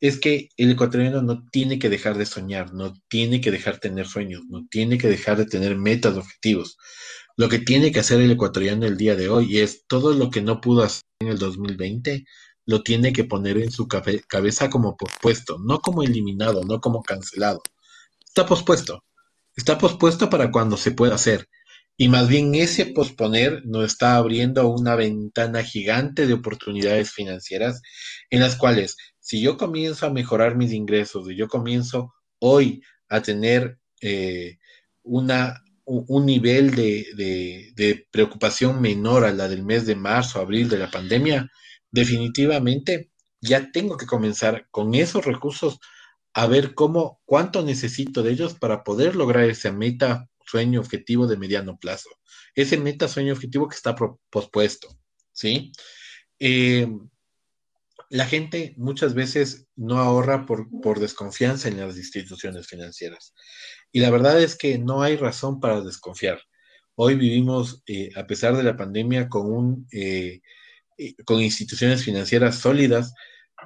es 0.00 0.18
que 0.18 0.48
el 0.56 0.70
ecuatoriano 0.70 1.20
no 1.20 1.46
tiene 1.50 1.78
que 1.78 1.90
dejar 1.90 2.16
de 2.16 2.24
soñar, 2.24 2.72
no 2.72 2.94
tiene 3.08 3.40
que 3.40 3.50
dejar 3.50 3.74
de 3.74 3.80
tener 3.80 4.06
sueños, 4.06 4.42
no 4.48 4.66
tiene 4.70 4.96
que 4.96 5.08
dejar 5.08 5.36
de 5.36 5.44
tener 5.44 5.76
metas, 5.76 6.16
objetivos. 6.16 6.78
Lo 7.36 7.48
que 7.48 7.58
tiene 7.58 7.92
que 7.92 8.00
hacer 8.00 8.20
el 8.20 8.30
ecuatoriano 8.30 8.86
el 8.86 8.96
día 8.96 9.14
de 9.14 9.28
hoy 9.28 9.58
es 9.58 9.86
todo 9.86 10.14
lo 10.14 10.30
que 10.30 10.40
no 10.40 10.60
pudo 10.60 10.84
hacer 10.84 11.04
en 11.20 11.28
el 11.28 11.38
2020, 11.38 12.24
lo 12.66 12.82
tiene 12.82 13.12
que 13.12 13.24
poner 13.24 13.58
en 13.58 13.70
su 13.70 13.88
cabeza 13.88 14.70
como 14.70 14.96
pospuesto, 14.96 15.58
no 15.58 15.80
como 15.80 16.02
eliminado, 16.02 16.62
no 16.64 16.80
como 16.80 17.02
cancelado. 17.02 17.62
Está 18.24 18.46
pospuesto. 18.46 19.04
Está 19.56 19.78
pospuesto 19.78 20.30
para 20.30 20.50
cuando 20.50 20.76
se 20.76 20.92
pueda 20.92 21.16
hacer. 21.16 21.48
Y 21.96 22.08
más 22.08 22.28
bien 22.28 22.54
ese 22.54 22.86
posponer 22.86 23.62
nos 23.66 23.84
está 23.84 24.16
abriendo 24.16 24.68
una 24.68 24.94
ventana 24.94 25.62
gigante 25.62 26.26
de 26.26 26.32
oportunidades 26.32 27.12
financieras 27.12 27.82
en 28.30 28.40
las 28.40 28.56
cuales 28.56 28.96
si 29.18 29.42
yo 29.42 29.58
comienzo 29.58 30.06
a 30.06 30.10
mejorar 30.10 30.56
mis 30.56 30.72
ingresos 30.72 31.30
y 31.30 31.36
yo 31.36 31.46
comienzo 31.46 32.14
hoy 32.38 32.82
a 33.08 33.20
tener 33.20 33.78
eh, 34.00 34.58
una, 35.02 35.62
un 35.84 36.24
nivel 36.24 36.74
de, 36.74 37.06
de, 37.76 38.06
preocupación 38.10 38.80
menor 38.80 39.24
a 39.24 39.32
la 39.32 39.48
del 39.48 39.62
mes 39.62 39.86
de 39.86 39.96
marzo, 39.96 40.40
abril 40.40 40.68
de 40.68 40.78
la 40.78 40.90
pandemia, 40.90 41.50
definitivamente 41.90 43.10
ya 43.40 43.70
tengo 43.72 43.96
que 43.96 44.06
comenzar 44.06 44.68
con 44.70 44.94
esos 44.94 45.24
recursos 45.24 45.78
a 46.32 46.46
ver 46.46 46.74
cómo, 46.74 47.20
cuánto 47.24 47.62
necesito 47.62 48.22
de 48.22 48.32
ellos 48.32 48.54
para 48.54 48.84
poder 48.84 49.16
lograr 49.16 49.44
esa 49.44 49.72
meta, 49.72 50.28
sueño, 50.46 50.80
objetivo 50.80 51.26
de 51.26 51.36
mediano 51.36 51.78
plazo. 51.78 52.10
Ese 52.54 52.76
meta, 52.76 53.08
sueño, 53.08 53.32
objetivo 53.32 53.68
que 53.68 53.76
está 53.76 53.94
pospuesto, 54.30 54.88
¿sí? 55.32 55.72
Eh, 56.38 56.88
la 58.10 58.26
gente 58.26 58.74
muchas 58.76 59.14
veces 59.14 59.68
no 59.76 59.98
ahorra 59.98 60.44
por, 60.44 60.68
por, 60.82 60.98
desconfianza 60.98 61.68
en 61.68 61.78
las 61.78 61.96
instituciones 61.96 62.66
financieras. 62.66 63.34
Y 63.92 64.00
la 64.00 64.10
verdad 64.10 64.40
es 64.42 64.56
que 64.56 64.78
no 64.78 65.02
hay 65.02 65.16
razón 65.16 65.60
para 65.60 65.80
desconfiar. 65.80 66.40
Hoy 66.96 67.14
vivimos, 67.14 67.82
eh, 67.86 68.10
a 68.16 68.26
pesar 68.26 68.56
de 68.56 68.64
la 68.64 68.76
pandemia, 68.76 69.28
con, 69.28 69.52
un, 69.52 69.86
eh, 69.92 70.40
con 71.24 71.40
instituciones 71.40 72.04
financieras 72.04 72.56
sólidas 72.56 73.14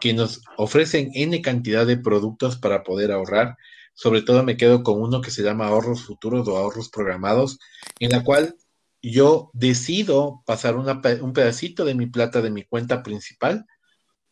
que 0.00 0.12
nos 0.12 0.42
ofrecen 0.56 1.10
N 1.14 1.40
cantidad 1.42 1.86
de 1.86 1.96
productos 1.96 2.56
para 2.56 2.82
poder 2.82 3.12
ahorrar. 3.12 3.56
Sobre 3.94 4.22
todo 4.22 4.42
me 4.42 4.56
quedo 4.56 4.82
con 4.82 5.00
uno 5.00 5.20
que 5.20 5.30
se 5.30 5.42
llama 5.42 5.66
ahorros 5.66 6.04
futuros 6.04 6.48
o 6.48 6.56
ahorros 6.56 6.90
programados, 6.90 7.58
en 8.00 8.10
la 8.10 8.24
cual 8.24 8.56
yo 9.02 9.50
decido 9.52 10.42
pasar 10.46 10.76
un 10.76 11.32
pedacito 11.32 11.84
de 11.84 11.94
mi 11.94 12.06
plata 12.06 12.40
de 12.40 12.50
mi 12.50 12.64
cuenta 12.64 13.02
principal 13.02 13.66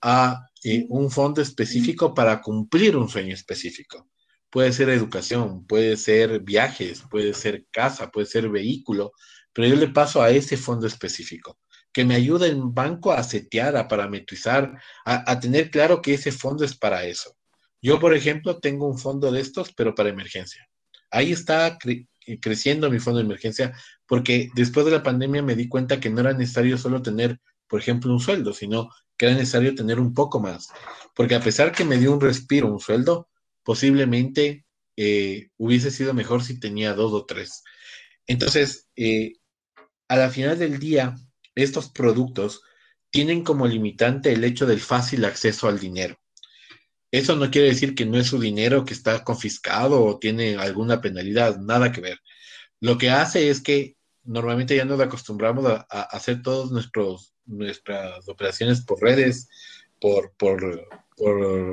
a 0.00 0.48
eh, 0.64 0.86
un 0.88 1.10
fondo 1.10 1.42
específico 1.42 2.14
para 2.14 2.40
cumplir 2.40 2.96
un 2.96 3.08
sueño 3.08 3.34
específico. 3.34 4.08
Puede 4.50 4.72
ser 4.72 4.88
educación, 4.90 5.66
puede 5.66 5.96
ser 5.96 6.40
viajes, 6.40 7.02
puede 7.10 7.34
ser 7.34 7.66
casa, 7.70 8.10
puede 8.10 8.26
ser 8.26 8.48
vehículo, 8.48 9.12
pero 9.52 9.68
yo 9.68 9.76
le 9.76 9.88
paso 9.88 10.22
a 10.22 10.30
ese 10.30 10.56
fondo 10.56 10.86
específico, 10.86 11.58
que 11.92 12.04
me 12.04 12.14
ayuda 12.14 12.46
el 12.46 12.56
banco 12.62 13.12
a 13.12 13.22
setear, 13.22 13.76
a 13.76 13.86
parametrizar, 13.86 14.80
a, 15.04 15.40
tener 15.40 15.70
claro 15.70 16.00
que 16.00 16.14
ese 16.14 16.32
fondo 16.32 16.64
es 16.64 16.76
para 16.76 17.04
eso. 17.04 17.36
Yo, 17.82 18.00
por 18.00 18.14
ejemplo, 18.14 18.58
tengo 18.60 18.86
un 18.86 18.98
fondo 18.98 19.30
de 19.30 19.40
estos, 19.40 19.72
pero 19.74 19.94
para 19.94 20.08
emergencia. 20.08 20.68
Ahí 21.10 21.32
está 21.32 21.78
eh, 21.86 22.06
creciendo 22.40 22.90
mi 22.90 22.98
fondo 22.98 23.18
de 23.18 23.26
emergencia, 23.26 23.76
porque 24.06 24.50
después 24.54 24.86
de 24.86 24.92
la 24.92 25.02
pandemia 25.02 25.42
me 25.42 25.54
di 25.54 25.68
cuenta 25.68 26.00
que 26.00 26.08
no 26.08 26.20
era 26.20 26.32
necesario 26.32 26.78
solo 26.78 27.02
tener, 27.02 27.40
por 27.68 27.80
ejemplo, 27.80 28.12
un 28.12 28.20
sueldo, 28.20 28.54
sino 28.54 28.88
que 29.16 29.26
era 29.26 29.34
necesario 29.34 29.74
tener 29.74 30.00
un 30.00 30.14
poco 30.14 30.40
más, 30.40 30.68
porque 31.14 31.34
a 31.34 31.40
pesar 31.40 31.72
que 31.72 31.84
me 31.84 31.98
dio 31.98 32.12
un 32.12 32.20
respiro, 32.20 32.72
un 32.72 32.80
sueldo, 32.80 33.28
posiblemente 33.62 34.64
eh, 34.96 35.50
hubiese 35.58 35.90
sido 35.90 36.14
mejor 36.14 36.42
si 36.42 36.58
tenía 36.58 36.94
dos 36.94 37.12
o 37.12 37.26
tres. 37.26 37.62
Entonces, 38.26 38.88
eh, 38.96 39.34
a 40.08 40.16
la 40.16 40.30
final 40.30 40.58
del 40.58 40.78
día, 40.78 41.16
estos 41.54 41.90
productos 41.90 42.62
tienen 43.10 43.44
como 43.44 43.66
limitante 43.66 44.32
el 44.32 44.44
hecho 44.44 44.66
del 44.66 44.80
fácil 44.80 45.24
acceso 45.24 45.68
al 45.68 45.78
dinero. 45.78 46.18
Eso 47.10 47.36
no 47.36 47.50
quiere 47.50 47.68
decir 47.68 47.94
que 47.94 48.06
no 48.06 48.18
es 48.18 48.26
su 48.26 48.40
dinero 48.40 48.84
que 48.84 48.94
está 48.94 49.22
confiscado 49.22 50.02
o 50.02 50.18
tiene 50.18 50.56
alguna 50.56 51.00
penalidad, 51.00 51.58
nada 51.58 51.92
que 51.92 52.00
ver. 52.00 52.18
Lo 52.80 52.96
que 52.96 53.10
hace 53.10 53.50
es 53.50 53.60
que 53.60 53.96
normalmente 54.24 54.76
ya 54.76 54.84
nos 54.84 55.00
acostumbramos 55.00 55.66
a 55.66 56.02
hacer 56.02 56.42
todos 56.42 56.72
nuestros 56.72 57.32
nuestras 57.46 58.28
operaciones 58.28 58.82
por 58.82 59.00
redes, 59.00 59.48
por, 60.00 60.32
por, 60.36 60.86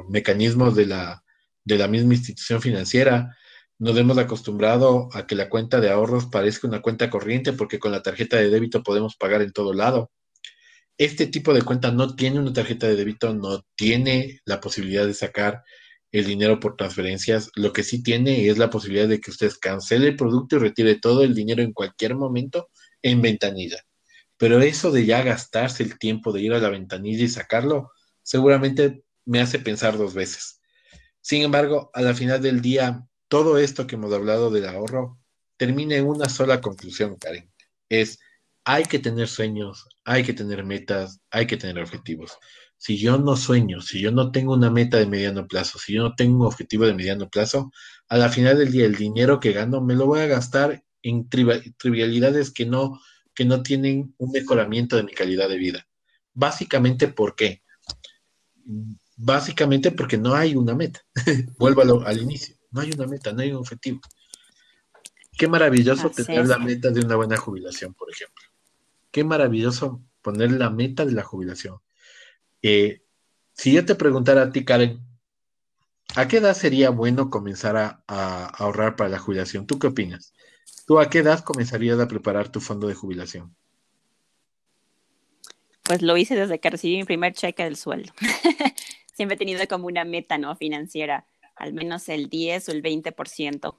mecanismos 0.09 0.75
de 0.75 0.85
la, 0.85 1.23
de 1.63 1.77
la 1.77 1.87
misma 1.87 2.13
institución 2.13 2.61
financiera. 2.61 3.35
Nos 3.79 3.97
hemos 3.97 4.17
acostumbrado 4.17 5.07
a 5.13 5.25
que 5.25 5.35
la 5.35 5.47
cuenta 5.47 5.79
de 5.79 5.89
ahorros 5.89 6.25
parezca 6.25 6.67
una 6.67 6.81
cuenta 6.81 7.09
corriente 7.09 7.53
porque 7.53 7.79
con 7.79 7.93
la 7.93 8.03
tarjeta 8.03 8.35
de 8.35 8.49
débito 8.49 8.83
podemos 8.83 9.15
pagar 9.15 9.41
en 9.41 9.53
todo 9.53 9.73
lado. 9.73 10.11
Este 10.97 11.27
tipo 11.27 11.53
de 11.53 11.61
cuenta 11.61 11.89
no 11.89 12.13
tiene 12.13 12.39
una 12.39 12.51
tarjeta 12.51 12.87
de 12.87 12.97
débito, 12.97 13.33
no 13.33 13.63
tiene 13.75 14.41
la 14.43 14.59
posibilidad 14.59 15.05
de 15.05 15.13
sacar 15.13 15.63
el 16.11 16.25
dinero 16.25 16.59
por 16.59 16.75
transferencias. 16.75 17.51
Lo 17.55 17.71
que 17.71 17.83
sí 17.83 18.03
tiene 18.03 18.49
es 18.49 18.57
la 18.57 18.69
posibilidad 18.69 19.07
de 19.07 19.21
que 19.21 19.31
usted 19.31 19.49
cancele 19.61 20.09
el 20.09 20.17
producto 20.17 20.57
y 20.57 20.59
retire 20.59 20.99
todo 20.99 21.23
el 21.23 21.33
dinero 21.33 21.61
en 21.63 21.71
cualquier 21.71 22.15
momento 22.15 22.69
en 23.01 23.21
ventanilla. 23.21 23.81
Pero 24.35 24.61
eso 24.61 24.91
de 24.91 25.05
ya 25.05 25.23
gastarse 25.23 25.83
el 25.83 25.97
tiempo 25.97 26.33
de 26.33 26.41
ir 26.41 26.53
a 26.53 26.59
la 26.59 26.69
ventanilla 26.69 27.23
y 27.23 27.29
sacarlo, 27.29 27.91
seguramente 28.23 29.03
me 29.23 29.39
hace 29.39 29.59
pensar 29.59 29.97
dos 29.97 30.13
veces. 30.13 30.59
Sin 31.21 31.43
embargo, 31.43 31.91
a 31.93 32.01
la 32.01 32.13
final 32.13 32.41
del 32.41 32.61
día, 32.61 33.05
todo 33.29 33.57
esto 33.57 33.87
que 33.87 33.95
hemos 33.95 34.11
hablado 34.13 34.51
del 34.51 34.67
ahorro 34.67 35.17
termina 35.55 35.95
en 35.95 36.07
una 36.07 36.27
sola 36.27 36.59
conclusión, 36.59 37.15
Karen. 37.17 37.49
Es, 37.87 38.19
hay 38.65 38.83
que 38.83 38.99
tener 38.99 39.27
sueños, 39.27 39.87
hay 40.03 40.23
que 40.23 40.33
tener 40.33 40.65
metas, 40.65 41.21
hay 41.31 41.47
que 41.47 41.55
tener 41.55 41.81
objetivos. 41.81 42.37
Si 42.77 42.97
yo 42.97 43.17
no 43.17 43.35
sueño, 43.35 43.81
si 43.81 44.01
yo 44.01 44.11
no 44.11 44.31
tengo 44.31 44.53
una 44.53 44.69
meta 44.69 44.97
de 44.97 45.05
mediano 45.05 45.47
plazo, 45.47 45.79
si 45.79 45.93
yo 45.93 46.03
no 46.03 46.15
tengo 46.15 46.39
un 46.39 46.45
objetivo 46.45 46.85
de 46.85 46.93
mediano 46.93 47.29
plazo, 47.29 47.71
a 48.07 48.17
la 48.17 48.29
final 48.29 48.57
del 48.57 48.71
día 48.71 48.85
el 48.85 48.95
dinero 48.95 49.39
que 49.39 49.53
gano 49.53 49.81
me 49.81 49.95
lo 49.95 50.07
voy 50.07 50.21
a 50.21 50.27
gastar 50.27 50.83
en 51.01 51.29
trivialidades 51.29 52.51
que 52.51 52.65
no 52.65 52.99
que 53.35 53.45
no 53.45 53.63
tienen 53.63 54.13
un 54.17 54.31
mejoramiento 54.31 54.97
de 54.97 55.03
mi 55.03 55.13
calidad 55.13 55.47
de 55.47 55.57
vida. 55.57 55.87
Básicamente, 56.33 57.07
¿por 57.07 57.35
qué? 57.35 57.63
Básicamente 59.15 59.91
porque 59.91 60.17
no 60.17 60.35
hay 60.35 60.55
una 60.55 60.75
meta. 60.75 60.99
Vuelvo 61.57 62.05
al 62.05 62.17
inicio. 62.21 62.58
No 62.71 62.81
hay 62.81 62.91
una 62.91 63.07
meta, 63.07 63.31
no 63.31 63.41
hay 63.41 63.51
un 63.51 63.57
objetivo. 63.57 63.99
Qué 65.37 65.47
maravilloso 65.47 66.09
tener 66.09 66.47
la 66.47 66.59
meta 66.59 66.89
de 66.89 67.01
una 67.01 67.15
buena 67.15 67.37
jubilación, 67.37 67.93
por 67.93 68.11
ejemplo. 68.11 68.43
Qué 69.11 69.23
maravilloso 69.23 70.01
poner 70.21 70.51
la 70.51 70.69
meta 70.69 71.05
de 71.05 71.13
la 71.13 71.23
jubilación. 71.23 71.77
Eh, 72.61 73.01
si 73.53 73.73
yo 73.73 73.85
te 73.85 73.95
preguntara 73.95 74.43
a 74.43 74.51
ti, 74.51 74.65
Karen, 74.65 74.99
¿a 76.15 76.27
qué 76.27 76.37
edad 76.37 76.53
sería 76.53 76.89
bueno 76.89 77.29
comenzar 77.29 77.77
a 77.77 78.45
ahorrar 78.45 78.95
para 78.95 79.09
la 79.09 79.19
jubilación? 79.19 79.65
¿Tú 79.65 79.79
qué 79.79 79.87
opinas? 79.87 80.33
¿Tú 80.89 80.99
a 80.99 81.07
qué 81.07 81.19
edad 81.19 81.41
comenzarías 81.41 81.99
a 81.99 82.07
preparar 82.07 82.49
tu 82.49 82.59
fondo 82.59 82.87
de 82.87 82.95
jubilación? 82.95 83.55
Pues 85.83 86.01
lo 86.01 86.17
hice 86.17 86.35
desde 86.35 86.59
que 86.59 86.69
recibí 86.71 86.97
mi 86.97 87.03
primer 87.03 87.33
cheque 87.33 87.63
del 87.63 87.75
sueldo. 87.75 88.11
Siempre 89.13 89.35
he 89.35 89.37
tenido 89.37 89.67
como 89.67 89.85
una 89.85 90.03
meta 90.03 90.39
no 90.39 90.55
financiera, 90.55 91.27
al 91.59 91.73
menos 91.73 92.09
el 92.09 92.29
10 92.29 92.69
o 92.69 92.71
el 92.71 92.81
20%. 92.81 93.75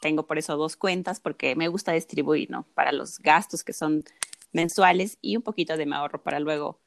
Tengo 0.00 0.26
por 0.26 0.38
eso 0.38 0.56
dos 0.56 0.76
cuentas 0.76 1.20
porque 1.20 1.54
me 1.56 1.68
gusta 1.68 1.92
distribuir, 1.92 2.50
¿no? 2.50 2.64
Para 2.74 2.92
los 2.92 3.18
gastos 3.18 3.62
que 3.62 3.72
son 3.72 4.04
mensuales 4.52 5.18
y 5.20 5.36
un 5.36 5.42
poquito 5.42 5.76
de 5.76 5.84
mi 5.84 5.94
ahorro 5.94 6.22
para 6.22 6.40
luego, 6.40 6.78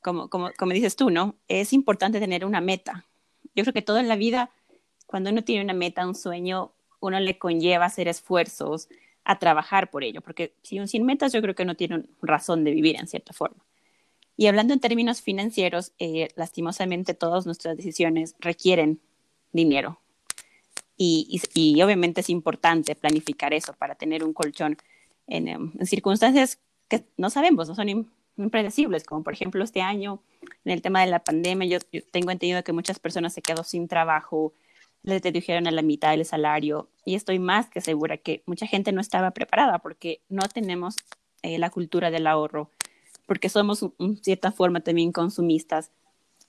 como, 0.00 0.30
como, 0.30 0.50
como 0.56 0.72
dices 0.72 0.96
tú, 0.96 1.10
¿no? 1.10 1.34
Es 1.48 1.72
importante 1.72 2.20
tener 2.20 2.44
una 2.44 2.60
meta. 2.60 3.04
Yo 3.54 3.64
creo 3.64 3.74
que 3.74 3.82
todo 3.82 3.98
en 3.98 4.08
la 4.08 4.16
vida, 4.16 4.50
cuando 5.06 5.30
uno 5.30 5.42
tiene 5.42 5.64
una 5.64 5.74
meta, 5.74 6.06
un 6.06 6.14
sueño, 6.14 6.72
uno 7.00 7.20
le 7.20 7.38
conlleva 7.38 7.86
hacer 7.86 8.08
esfuerzos, 8.08 8.88
a 9.26 9.40
trabajar 9.40 9.90
por 9.90 10.04
ello, 10.04 10.20
porque 10.20 10.54
si 10.62 10.78
un 10.78 10.86
sin 10.86 11.04
metas 11.04 11.32
yo 11.32 11.42
creo 11.42 11.56
que 11.56 11.64
no 11.64 11.74
tiene 11.74 12.04
razón 12.22 12.62
de 12.62 12.70
vivir 12.70 12.96
en 12.96 13.08
cierta 13.08 13.32
forma. 13.32 13.66
Y 14.36 14.46
hablando 14.46 14.72
en 14.72 14.80
términos 14.80 15.20
financieros, 15.20 15.92
eh, 15.98 16.28
lastimosamente 16.36 17.12
todas 17.12 17.44
nuestras 17.44 17.76
decisiones 17.76 18.36
requieren 18.38 19.00
dinero. 19.56 19.98
Y, 20.96 21.40
y, 21.54 21.82
obviamente 21.82 22.22
es 22.22 22.30
importante 22.30 22.94
planificar 22.94 23.52
eso 23.52 23.74
para 23.74 23.96
tener 23.96 24.24
un 24.24 24.32
colchón 24.32 24.78
en, 25.26 25.48
em, 25.48 25.72
circunstancias 25.84 26.58
que 26.88 27.04
no 27.18 27.28
sabemos, 27.28 27.68
no 27.68 27.74
son 27.74 28.08
impredecibles, 28.38 29.04
como 29.04 29.22
por 29.22 29.34
ejemplo 29.34 29.62
este 29.62 29.82
año, 29.82 30.22
en 30.64 30.72
el 30.72 30.82
tema 30.82 31.00
de 31.02 31.08
la 31.08 31.22
pandemia, 31.24 31.68
yo, 31.68 31.78
yo 31.92 32.00
tengo 32.10 32.30
entendido 32.30 32.64
que 32.64 32.72
muchas 32.72 32.98
personas 32.98 33.34
se 33.34 33.42
quedaron 33.42 33.64
sin 33.64 33.88
trabajo, 33.88 34.54
les 35.02 35.22
dedujeron 35.22 35.66
a 35.66 35.70
la 35.70 35.82
mitad 35.82 36.10
del 36.10 36.24
salario 36.24 36.88
y 37.04 37.14
estoy 37.14 37.38
más 37.38 37.68
que 37.70 37.80
segura 37.80 38.16
que 38.16 38.42
mucha 38.46 38.66
gente 38.66 38.92
no 38.92 39.00
estaba 39.00 39.30
preparada 39.30 39.78
porque 39.78 40.20
no 40.28 40.42
tenemos 40.42 40.96
eh, 41.42 41.58
la 41.58 41.70
cultura 41.70 42.10
del 42.10 42.26
ahorro, 42.26 42.70
porque 43.26 43.48
somos 43.48 43.84
en 43.98 44.16
cierta 44.16 44.50
forma 44.50 44.80
también 44.80 45.12
consumistas 45.12 45.92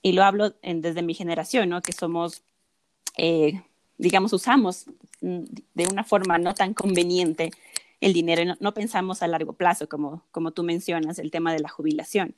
y 0.02 0.12
lo 0.12 0.24
hablo 0.24 0.54
desde 0.62 1.02
mi 1.02 1.14
generación, 1.14 1.68
¿no? 1.68 1.82
Que 1.82 1.92
somos, 1.92 2.42
eh, 3.18 3.62
digamos, 3.98 4.32
usamos 4.32 4.86
mm, 5.20 5.44
de 5.74 5.86
una 5.86 6.04
forma 6.04 6.38
no 6.38 6.54
tan 6.54 6.72
conveniente 6.72 7.50
el 8.00 8.12
dinero, 8.12 8.44
no, 8.44 8.56
no, 8.60 8.72
pensamos 8.72 9.22
a 9.22 9.26
largo 9.26 9.52
plazo, 9.54 9.88
como, 9.88 10.24
como 10.30 10.52
tú 10.52 10.62
mencionas, 10.62 11.18
el 11.18 11.30
tema 11.30 11.52
de 11.52 11.58
la 11.58 11.68
jubilación. 11.68 12.34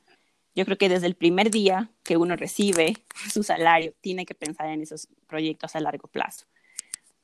Yo 0.55 0.65
creo 0.65 0.77
que 0.77 0.89
desde 0.89 1.07
el 1.07 1.15
primer 1.15 1.51
día 1.51 1.91
que 2.03 2.17
uno 2.17 2.35
recibe 2.35 2.97
su 3.31 3.43
salario, 3.43 3.93
tiene 4.01 4.25
que 4.25 4.35
pensar 4.35 4.67
en 4.69 4.81
esos 4.81 5.07
proyectos 5.27 5.75
a 5.75 5.79
largo 5.79 6.07
plazo. 6.07 6.45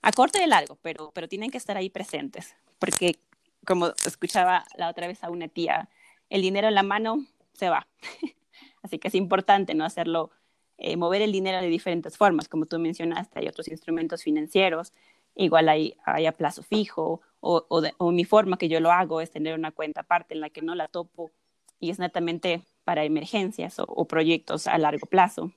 A 0.02 0.12
corto 0.12 0.40
y 0.42 0.48
largo, 0.48 0.78
pero, 0.82 1.12
pero 1.14 1.28
tienen 1.28 1.52
que 1.52 1.58
estar 1.58 1.76
ahí 1.76 1.90
presentes, 1.90 2.56
porque 2.80 3.20
como 3.66 3.92
escuchaba 4.06 4.64
la 4.78 4.90
otra 4.90 5.08
vez 5.08 5.24
a 5.24 5.30
una 5.30 5.48
tía, 5.48 5.90
el 6.30 6.42
dinero 6.42 6.68
en 6.68 6.76
la 6.76 6.84
mano 6.84 7.26
se 7.54 7.70
va. 7.70 7.88
Así 8.84 9.00
que 9.00 9.10
es 9.10 9.16
importante 9.16 9.74
no 9.74 9.84
hacerlo, 9.84 10.32
eh, 10.78 10.98
mover 10.98 11.22
el 11.22 11.32
dinero 11.32 11.60
de 11.62 11.68
diferentes 11.68 12.18
formas, 12.18 12.48
como 12.48 12.66
tú 12.66 12.80
mencionaste, 12.80 13.40
hay 13.40 13.48
otros 13.48 13.68
instrumentos 13.68 14.24
financieros, 14.24 14.94
igual 15.36 15.70
hay, 15.70 15.96
hay 16.06 16.26
a 16.26 16.32
plazo 16.32 16.64
fijo, 16.64 17.22
o, 17.40 17.66
o, 17.98 18.12
mi 18.12 18.26
forma 18.26 18.58
que 18.58 18.68
yo 18.68 18.80
lo 18.80 18.92
hago 18.92 19.22
es 19.22 19.32
tener 19.32 19.54
una 19.54 19.72
cuenta 19.72 20.02
aparte 20.02 20.34
en 20.34 20.42
la 20.42 20.50
que 20.50 20.62
no 20.62 20.76
la 20.76 20.88
topo 20.88 21.32
y 21.80 21.92
es 21.92 22.00
netamente 22.00 22.64
para 22.84 23.06
emergencias 23.06 23.76
o, 23.80 24.06
proyectos 24.06 24.68
a 24.68 24.78
largo 24.78 25.06
plazo. 25.06 25.52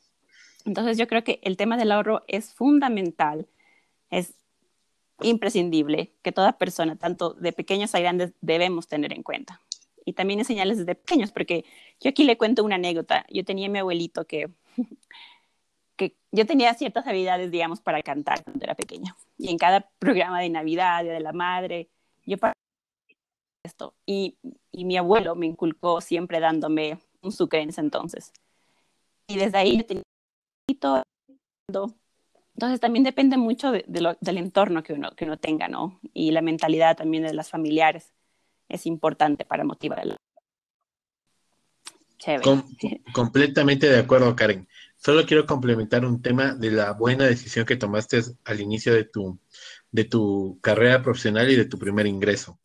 Entonces 0.67 0.99
yo 0.99 1.09
creo 1.09 1.25
que 1.25 1.41
el 1.43 1.57
tema 1.57 1.77
del 1.77 1.93
ahorro 1.93 2.23
es 2.29 2.53
fundamental, 2.53 3.49
es 4.11 4.35
imprescindible 5.23 6.13
que 6.23 6.33
toda 6.33 6.59
persona, 6.59 6.97
tanto 6.97 7.33
de 7.35 7.53
pequeños 7.53 7.95
a 7.95 8.01
grandes, 8.01 8.33
debemos 8.41 8.89
tener 8.89 9.13
en 9.13 9.23
cuenta 9.23 9.61
y 10.05 10.13
también 10.13 10.41
enseñarles 10.41 10.79
desde 10.79 10.95
pequeños, 10.95 11.31
porque 11.31 11.65
yo 12.01 12.11
aquí 12.11 12.25
le 12.25 12.37
cuento 12.37 12.65
una 12.65 12.77
anécdota. 12.77 13.27
Yo 13.31 13.45
tenía 13.45 13.69
mi 13.69 13.79
abuelito 13.79 14.27
que, 14.27 14.51
que 15.97 16.17
yo 16.33 16.47
tenía 16.47 16.73
ciertas 16.75 17.07
habilidades, 17.07 17.51
digamos, 17.51 17.81
para 17.81 18.03
cantar 18.03 18.43
cuando 18.45 18.65
era 18.65 18.75
pequeña. 18.75 19.17
Y 19.37 19.51
en 19.51 19.59
cada 19.59 19.89
programa 19.99 20.41
de 20.41 20.51
Navidad, 20.51 21.05
de 21.05 21.21
la 21.21 21.33
Madre, 21.33 21.91
yo 22.25 22.37
esto. 23.65 23.95
Y, 24.07 24.39
y 24.73 24.85
mi 24.85 24.97
abuelo 24.97 25.35
me 25.35 25.47
inculcó 25.47 26.01
siempre 26.01 26.41
dándome 26.41 26.99
un 27.23 27.33
sucre 27.33 27.61
en 27.61 27.69
ese 27.69 27.83
entonces. 27.83 28.33
Y 29.27 29.37
desde 29.37 29.59
ahí 29.59 29.79
yo 29.79 29.87
tenía 29.87 30.03
entonces 32.55 32.81
también 32.81 33.05
depende 33.05 33.37
mucho 33.37 33.73
de, 33.73 33.85
lo, 34.01 34.17
del 34.21 34.39
entorno 34.39 34.83
que 34.83 34.93
uno, 34.93 35.13
que 35.13 35.25
uno 35.25 35.39
tenga, 35.39 35.69
¿no? 35.69 35.99
Y 36.13 36.31
la 36.31 36.43
mentalidad 36.43 36.97
también 36.97 37.23
de 37.23 37.35
las 37.35 37.51
familiares 37.51 38.13
es 38.69 38.87
importante 38.87 39.45
para 39.45 39.65
motivar 39.65 40.19
completamente 43.13 43.89
de 43.89 43.99
acuerdo, 43.99 44.35
Karen. 44.37 44.69
Solo 44.97 45.25
quiero 45.25 45.47
complementar 45.47 46.05
un 46.05 46.21
tema 46.21 46.55
de 46.55 46.71
la 46.71 46.93
buena 46.93 47.25
decisión 47.25 47.65
que 47.65 47.77
tomaste 47.77 48.21
al 48.45 48.61
inicio 48.61 48.93
de 48.93 49.05
tu, 49.05 49.41
de 49.91 50.05
tu 50.05 50.59
carrera 50.61 51.03
profesional 51.03 51.51
y 51.51 51.57
de 51.57 51.65
tu 51.65 51.79
primer 51.79 52.07
ingreso. 52.07 52.61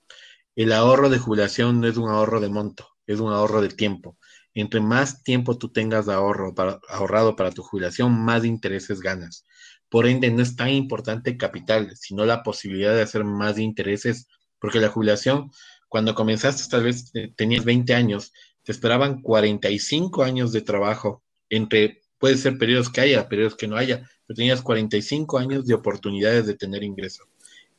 El 0.55 0.73
ahorro 0.73 1.09
de 1.09 1.19
jubilación 1.19 1.79
no 1.79 1.87
es 1.87 1.97
un 1.97 2.09
ahorro 2.09 2.41
de 2.41 2.49
monto, 2.49 2.89
es 3.07 3.19
un 3.19 3.31
ahorro 3.31 3.61
de 3.61 3.69
tiempo. 3.69 4.17
Entre 4.53 4.81
más 4.81 5.23
tiempo 5.23 5.57
tú 5.57 5.69
tengas 5.71 6.05
de 6.05 6.13
ahorro 6.13 6.53
para, 6.53 6.79
ahorrado 6.89 7.35
para 7.35 7.51
tu 7.51 7.63
jubilación, 7.63 8.11
más 8.11 8.43
intereses 8.43 8.99
ganas. 8.99 9.45
Por 9.89 10.07
ende, 10.07 10.29
no 10.31 10.41
es 10.41 10.55
tan 10.55 10.69
importante 10.69 11.37
capital, 11.37 11.95
sino 11.95 12.25
la 12.25 12.43
posibilidad 12.43 12.93
de 12.93 13.01
hacer 13.01 13.23
más 13.23 13.59
intereses, 13.59 14.27
porque 14.59 14.79
la 14.79 14.89
jubilación 14.89 15.51
cuando 15.95 16.13
comenzaste, 16.15 16.69
tal 16.69 16.83
vez 16.83 17.09
eh, 17.13 17.33
tenías 17.37 17.63
20 17.63 17.93
años, 17.93 18.33
te 18.65 18.71
esperaban 18.71 19.21
45 19.21 20.23
años 20.23 20.51
de 20.51 20.61
trabajo, 20.61 21.23
entre, 21.49 22.01
puede 22.17 22.35
ser 22.35 22.57
periodos 22.57 22.89
que 22.89 23.01
haya, 23.01 23.29
periodos 23.29 23.55
que 23.55 23.67
no 23.67 23.77
haya, 23.77 24.09
pero 24.25 24.35
tenías 24.35 24.63
45 24.63 25.37
años 25.37 25.67
de 25.67 25.75
oportunidades 25.75 26.47
de 26.47 26.55
tener 26.55 26.83
ingreso. 26.83 27.25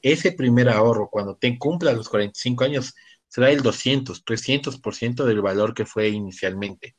Ese 0.00 0.30
primer 0.30 0.68
ahorro, 0.68 1.08
cuando 1.10 1.36
te 1.36 1.58
cumpla 1.58 1.92
los 1.92 2.08
45 2.08 2.62
años, 2.62 2.94
será 3.26 3.50
el 3.50 3.62
200, 3.62 4.24
300% 4.24 5.24
del 5.24 5.42
valor 5.42 5.74
que 5.74 5.84
fue 5.84 6.08
inicialmente. 6.08 6.94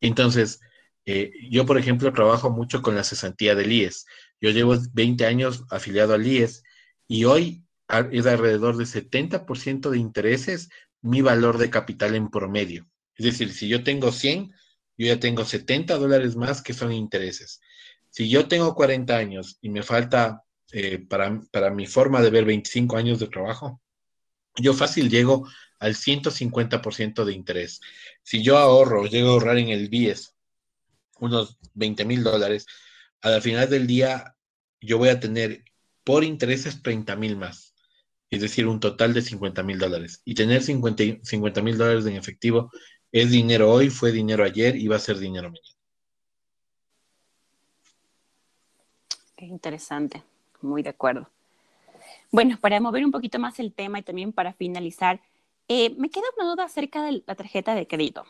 Entonces, 0.00 0.60
eh, 1.04 1.32
yo, 1.50 1.66
por 1.66 1.78
ejemplo, 1.78 2.12
trabajo 2.12 2.50
mucho 2.50 2.80
con 2.80 2.94
la 2.94 3.02
cesantía 3.02 3.56
del 3.56 3.72
IES. 3.72 4.06
Yo 4.40 4.50
llevo 4.50 4.76
20 4.92 5.26
años 5.26 5.64
afiliado 5.70 6.14
al 6.14 6.24
IES 6.24 6.62
y 7.08 7.24
hoy 7.24 7.64
es 8.12 8.26
alrededor 8.26 8.76
de 8.76 8.84
70% 8.84 9.90
de 9.90 9.98
intereses 9.98 10.68
mi 11.02 11.22
valor 11.22 11.58
de 11.58 11.70
capital 11.70 12.14
en 12.14 12.30
promedio. 12.30 12.86
Es 13.20 13.24
decir, 13.24 13.52
si 13.52 13.68
yo 13.68 13.84
tengo 13.84 14.12
100, 14.12 14.50
yo 14.96 15.06
ya 15.06 15.20
tengo 15.20 15.44
70 15.44 15.98
dólares 15.98 16.36
más 16.36 16.62
que 16.62 16.72
son 16.72 16.90
intereses. 16.90 17.60
Si 18.08 18.30
yo 18.30 18.48
tengo 18.48 18.74
40 18.74 19.14
años 19.14 19.58
y 19.60 19.68
me 19.68 19.82
falta 19.82 20.42
eh, 20.72 21.04
para, 21.06 21.38
para 21.52 21.70
mi 21.70 21.86
forma 21.86 22.22
de 22.22 22.30
ver 22.30 22.46
25 22.46 22.96
años 22.96 23.20
de 23.20 23.26
trabajo, 23.26 23.82
yo 24.56 24.72
fácil 24.72 25.10
llego 25.10 25.46
al 25.80 25.96
150% 25.96 27.26
de 27.26 27.34
interés. 27.34 27.82
Si 28.22 28.42
yo 28.42 28.56
ahorro, 28.56 29.04
llego 29.04 29.28
a 29.28 29.32
ahorrar 29.32 29.58
en 29.58 29.68
el 29.68 29.90
BIES 29.90 30.34
unos 31.18 31.58
20 31.74 32.06
mil 32.06 32.24
dólares, 32.24 32.64
al 33.20 33.42
final 33.42 33.68
del 33.68 33.86
día 33.86 34.34
yo 34.80 34.96
voy 34.96 35.10
a 35.10 35.20
tener 35.20 35.62
por 36.04 36.24
intereses 36.24 36.82
30 36.82 37.16
mil 37.16 37.36
más 37.36 37.70
es 38.30 38.40
decir, 38.40 38.66
un 38.68 38.78
total 38.78 39.12
de 39.12 39.22
50 39.22 39.62
mil 39.64 39.78
dólares. 39.78 40.22
Y 40.24 40.34
tener 40.34 40.62
50 40.62 41.62
mil 41.62 41.76
dólares 41.76 42.06
en 42.06 42.14
efectivo 42.16 42.70
es 43.12 43.30
dinero 43.30 43.70
hoy, 43.72 43.90
fue 43.90 44.12
dinero 44.12 44.44
ayer 44.44 44.76
y 44.76 44.88
va 44.88 44.96
a 44.96 45.00
ser 45.00 45.18
dinero 45.18 45.48
mañana. 45.48 45.66
Qué 49.36 49.46
interesante, 49.46 50.22
muy 50.60 50.82
de 50.82 50.90
acuerdo. 50.90 51.28
Bueno, 52.30 52.58
para 52.60 52.80
mover 52.80 53.04
un 53.04 53.10
poquito 53.10 53.38
más 53.38 53.58
el 53.58 53.72
tema 53.72 53.98
y 53.98 54.02
también 54.02 54.32
para 54.32 54.52
finalizar, 54.52 55.20
eh, 55.68 55.94
me 55.96 56.10
queda 56.10 56.24
una 56.36 56.50
duda 56.50 56.64
acerca 56.64 57.02
de 57.02 57.22
la 57.26 57.34
tarjeta 57.34 57.74
de 57.74 57.86
crédito. 57.86 58.24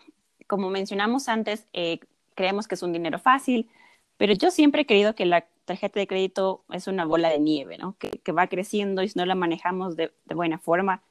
Como 0.47 0.71
mencionamos 0.71 1.29
antes, 1.29 1.66
eh, 1.73 2.01
creemos 2.35 2.69
que 2.69 2.75
es 2.75 2.83
un 2.83 2.93
dinero 2.93 3.19
fácil, 3.19 3.69
pero 4.16 4.35
yo 4.35 4.51
siempre 4.51 4.83
he 4.83 4.87
creído 4.87 5.14
que 5.14 5.27
la 5.27 5.47
tarjeta 5.64 6.01
de 6.01 6.07
crédito 6.07 6.64
es 6.73 6.87
una 6.87 7.05
bola 7.05 7.29
de 7.29 7.38
nieve, 7.38 7.79
¿no? 7.79 7.97
Que, 7.99 8.33
va 8.33 8.47
creciendo 8.47 9.03
y 9.03 9.09
si 9.09 9.19
no 9.19 9.27
la 9.27 9.35
manejamos 9.35 9.97
de, 9.97 10.12
buena 10.27 10.59
forma, 10.59 11.03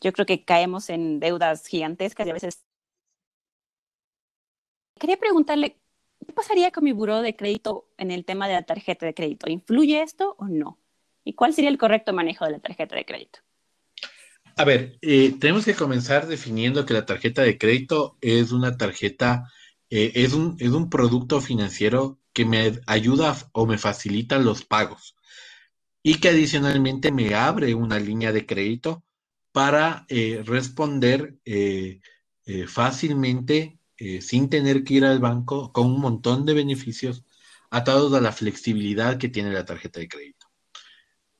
yo 0.00 0.12
creo 0.12 0.26
que 0.26 0.44
caemos 0.44 0.90
en 0.90 1.20
deudas 1.20 1.66
gigantescas 1.66 2.26
y 2.26 2.30
a 2.30 2.34
veces... 2.34 2.64
Quería 4.98 5.16
preguntarle, 5.16 5.76
¿qué 6.26 6.32
pasaría 6.32 6.70
con 6.70 6.84
mi 6.84 6.92
buró 6.92 7.22
de 7.22 7.36
crédito 7.36 7.88
en 7.96 8.10
el 8.10 8.24
tema 8.24 8.48
de 8.48 8.54
la 8.54 8.62
tarjeta 8.62 9.06
de 9.06 9.14
crédito? 9.14 9.48
¿Influye 9.48 10.02
esto 10.02 10.34
o 10.38 10.46
no? 10.46 10.78
¿Y 11.24 11.34
cuál 11.34 11.54
sería 11.54 11.70
el 11.70 11.78
correcto 11.78 12.12
manejo 12.12 12.44
de 12.44 12.52
la 12.52 12.58
tarjeta 12.58 12.96
de 12.96 13.04
crédito? 13.04 13.40
A 14.56 14.64
ver, 14.64 14.98
eh, 15.02 15.36
tenemos 15.38 15.64
que 15.64 15.74
comenzar 15.74 16.26
definiendo 16.26 16.84
que 16.84 16.94
la 16.94 17.06
tarjeta 17.06 17.42
de 17.42 17.58
crédito 17.58 18.16
es 18.20 18.50
una 18.50 18.76
tarjeta, 18.76 19.44
eh, 19.88 20.12
es, 20.16 20.32
un, 20.32 20.56
es 20.58 20.70
un 20.70 20.90
producto 20.90 21.40
financiero 21.40 22.18
que 22.32 22.44
me 22.44 22.72
ayuda 22.86 23.36
o 23.52 23.66
me 23.66 23.78
facilita 23.78 24.38
los 24.38 24.64
pagos 24.64 25.14
y 26.02 26.18
que 26.18 26.30
adicionalmente 26.30 27.12
me 27.12 27.34
abre 27.34 27.74
una 27.74 28.00
línea 28.00 28.32
de 28.32 28.46
crédito 28.46 29.04
para 29.52 30.06
eh, 30.08 30.42
responder 30.44 31.36
fácilmente 32.66 33.77
sin 34.20 34.48
tener 34.48 34.84
que 34.84 34.94
ir 34.94 35.04
al 35.04 35.18
banco 35.18 35.72
con 35.72 35.86
un 35.86 36.00
montón 36.00 36.46
de 36.46 36.54
beneficios 36.54 37.24
atados 37.70 38.12
a 38.14 38.20
la 38.20 38.32
flexibilidad 38.32 39.18
que 39.18 39.28
tiene 39.28 39.52
la 39.52 39.64
tarjeta 39.64 40.00
de 40.00 40.08
crédito. 40.08 40.46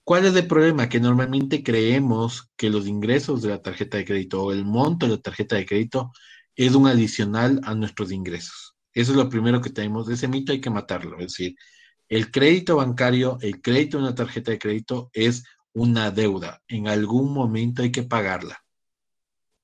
¿Cuál 0.04 0.24
es 0.24 0.34
el 0.34 0.46
problema? 0.46 0.88
Que 0.88 1.00
normalmente 1.00 1.62
creemos 1.62 2.50
que 2.56 2.70
los 2.70 2.86
ingresos 2.86 3.42
de 3.42 3.50
la 3.50 3.62
tarjeta 3.62 3.98
de 3.98 4.04
crédito 4.04 4.42
o 4.42 4.52
el 4.52 4.64
monto 4.64 5.06
de 5.06 5.12
la 5.16 5.20
tarjeta 5.20 5.56
de 5.56 5.66
crédito 5.66 6.12
es 6.56 6.74
un 6.74 6.86
adicional 6.86 7.60
a 7.64 7.74
nuestros 7.74 8.10
ingresos. 8.10 8.74
Eso 8.92 9.12
es 9.12 9.18
lo 9.18 9.28
primero 9.28 9.60
que 9.60 9.70
tenemos. 9.70 10.08
Ese 10.08 10.26
mito 10.26 10.52
hay 10.52 10.60
que 10.60 10.70
matarlo. 10.70 11.18
Es 11.18 11.26
decir, 11.26 11.56
el 12.08 12.30
crédito 12.30 12.76
bancario, 12.76 13.38
el 13.42 13.60
crédito 13.60 13.98
de 13.98 14.04
una 14.04 14.14
tarjeta 14.14 14.50
de 14.50 14.58
crédito 14.58 15.10
es 15.12 15.44
una 15.74 16.10
deuda. 16.10 16.62
En 16.68 16.88
algún 16.88 17.32
momento 17.32 17.82
hay 17.82 17.92
que 17.92 18.02
pagarla. 18.02 18.64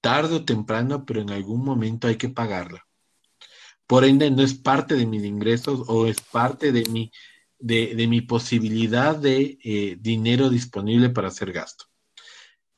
Tarde 0.04 0.34
o 0.34 0.44
temprano, 0.44 1.06
pero 1.06 1.22
en 1.22 1.30
algún 1.30 1.64
momento 1.64 2.08
hay 2.08 2.16
que 2.16 2.28
pagarla. 2.28 2.86
Por 3.86 4.04
ende, 4.04 4.30
no 4.30 4.42
es 4.42 4.52
parte 4.52 4.96
de 4.96 5.06
mis 5.06 5.24
ingresos 5.24 5.80
o 5.86 6.06
es 6.06 6.20
parte 6.20 6.72
de 6.72 6.84
mi, 6.90 7.10
de, 7.58 8.06
mi 8.06 8.20
posibilidad 8.20 9.16
de 9.16 9.56
eh, 9.64 9.96
dinero 9.98 10.50
disponible 10.50 11.08
para 11.08 11.28
hacer 11.28 11.52
gasto. 11.52 11.86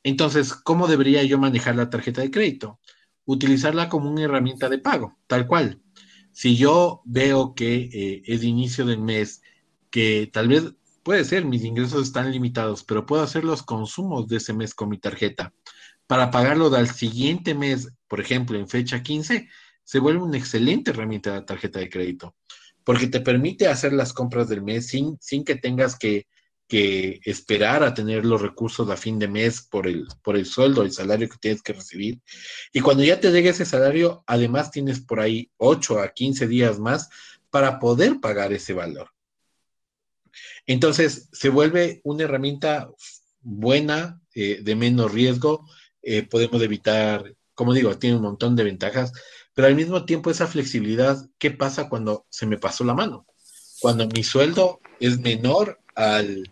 Entonces, 0.05 0.55
¿cómo 0.55 0.87
debería 0.87 1.25
yo 1.25 1.37
manejar 1.37 1.75
la 1.75 1.91
tarjeta 1.91 2.21
de 2.21 2.31
crédito? 2.31 2.79
Utilizarla 3.25 3.89
como 3.89 4.09
una 4.09 4.23
herramienta 4.23 4.69
de 4.69 4.79
pago, 4.79 5.19
tal 5.27 5.49
cual. 5.49 5.83
Si 6.31 6.57
yo 6.57 7.03
veo 7.07 7.57
que 7.57 7.91
eh, 7.93 8.23
es 8.25 8.45
inicio 8.45 8.87
del 8.87 9.01
mes, 9.01 9.43
que 9.91 10.31
tal 10.33 10.47
vez 10.47 10.75
puede 11.03 11.25
ser, 11.25 11.45
mis 11.45 11.65
ingresos 11.65 12.05
están 12.05 12.31
limitados, 12.31 12.85
pero 12.85 13.05
puedo 13.05 13.25
hacer 13.25 13.43
los 13.43 13.65
consumos 13.65 14.29
de 14.29 14.37
ese 14.37 14.53
mes 14.53 14.77
con 14.77 14.91
mi 14.91 14.99
tarjeta. 14.99 15.53
Para 16.07 16.31
pagarlo 16.31 16.71
del 16.71 16.89
siguiente 16.91 17.55
mes, 17.55 17.89
por 18.09 18.21
ejemplo, 18.21 18.59
en 18.59 18.69
fecha 18.69 19.03
15, 19.03 19.49
se 19.83 19.99
vuelve 19.99 20.23
una 20.23 20.39
excelente 20.39 20.91
herramienta 20.91 21.35
de 21.35 21.43
tarjeta 21.43 21.79
de 21.79 21.91
crédito. 21.91 22.35
porque 22.85 23.09
te 23.09 23.21
permite 23.21 23.67
hacer 23.67 23.93
las 23.93 24.13
compras 24.13 24.49
del 24.49 24.63
mes 24.63 24.87
sin, 24.87 25.19
sin 25.21 25.45
que 25.45 25.57
tengas 25.57 25.99
que, 25.99 26.29
que 26.69 27.21
esperar 27.25 27.83
a 27.83 27.95
tener 27.95 28.25
los 28.25 28.43
recursos 28.43 28.89
a 28.91 28.97
fin 28.97 29.19
de 29.19 29.29
mes 29.29 29.63
por 29.63 29.87
el, 29.87 30.07
por 30.23 30.37
el 30.37 30.47
sueldo, 30.47 30.83
el 30.83 30.93
salario 30.93 31.29
que 31.29 31.39
tienes 31.39 31.63
que 31.63 31.73
recibir. 31.73 32.21
Y 32.73 32.81
cuando 32.81 33.05
ya 33.05 33.21
te 33.21 33.31
llegue 33.31 33.51
ese 33.51 33.65
salario, 33.65 34.25
además 34.27 34.71
tienes 34.71 35.01
por 35.01 35.21
ahí 35.21 35.51
8 35.57 36.01
a 36.01 36.13
15 36.13 36.47
días 36.47 36.79
más 36.79 37.09
para 37.51 37.79
poder 37.79 38.21
pagar 38.21 38.53
ese 38.53 38.73
valor. 38.73 39.11
Entonces, 40.67 41.29
se 41.33 41.49
vuelve 41.49 42.01
una 42.05 42.25
herramienta 42.25 42.91
buena, 43.41 44.21
eh, 44.35 44.61
de 44.63 44.75
menos 44.75 45.13
riesgo, 45.13 45.67
eh, 46.07 46.23
podemos 46.23 46.63
evitar, 46.63 47.35
como 47.53 47.75
digo, 47.75 47.99
tiene 47.99 48.17
un 48.17 48.23
montón 48.23 48.55
de 48.55 48.63
ventajas, 48.63 49.13
pero 49.55 49.67
al 49.67 49.75
mismo 49.75 50.05
tiempo 50.05 50.31
esa 50.31 50.47
flexibilidad, 50.47 51.19
¿qué 51.39 51.51
pasa 51.51 51.89
cuando 51.89 52.27
se 52.31 52.47
me 52.47 52.59
pasó 52.59 52.85
la 52.85 52.95
mano? 52.95 53.27
Cuando 53.81 54.07
mi 54.07 54.23
sueldo 54.23 54.81
es 55.01 55.19
menor 55.19 55.81
al, 55.97 56.49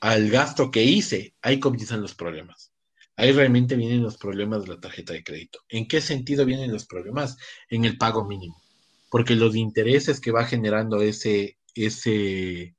al 0.00 0.30
gasto 0.30 0.70
que 0.70 0.82
hice, 0.82 1.34
ahí 1.42 1.60
comienzan 1.60 2.00
los 2.00 2.14
problemas. 2.14 2.72
Ahí 3.16 3.32
realmente 3.32 3.76
vienen 3.76 4.02
los 4.02 4.16
problemas 4.16 4.62
de 4.62 4.68
la 4.68 4.80
tarjeta 4.80 5.12
de 5.12 5.22
crédito. 5.22 5.60
¿En 5.68 5.86
qué 5.86 6.00
sentido 6.00 6.46
vienen 6.46 6.72
los 6.72 6.86
problemas? 6.86 7.36
En 7.68 7.84
el 7.84 7.98
pago 7.98 8.24
mínimo. 8.24 8.62
Porque 9.10 9.34
los 9.34 9.54
intereses 9.56 10.20
que 10.20 10.32
va 10.32 10.46
generando 10.46 11.02
ese, 11.02 11.58
ese, 11.74 12.74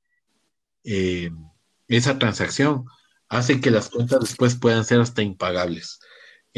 eh, 0.84 1.30
esa 1.88 2.18
transacción 2.18 2.86
hacen 3.30 3.62
que 3.62 3.72
las 3.72 3.90
cuentas 3.90 4.22
después 4.22 4.56
puedan 4.56 4.86
ser 4.86 5.00
hasta 5.00 5.22
impagables. 5.22 6.00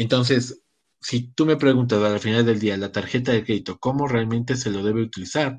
Entonces, 0.00 0.62
si 1.00 1.28
tú 1.32 1.44
me 1.46 1.56
preguntas 1.56 2.02
al 2.02 2.20
final 2.20 2.46
del 2.46 2.58
día, 2.58 2.76
la 2.78 2.90
tarjeta 2.92 3.32
de 3.32 3.44
crédito, 3.44 3.78
¿cómo 3.78 4.08
realmente 4.08 4.56
se 4.56 4.70
lo 4.70 4.82
debe 4.82 5.02
utilizar? 5.02 5.58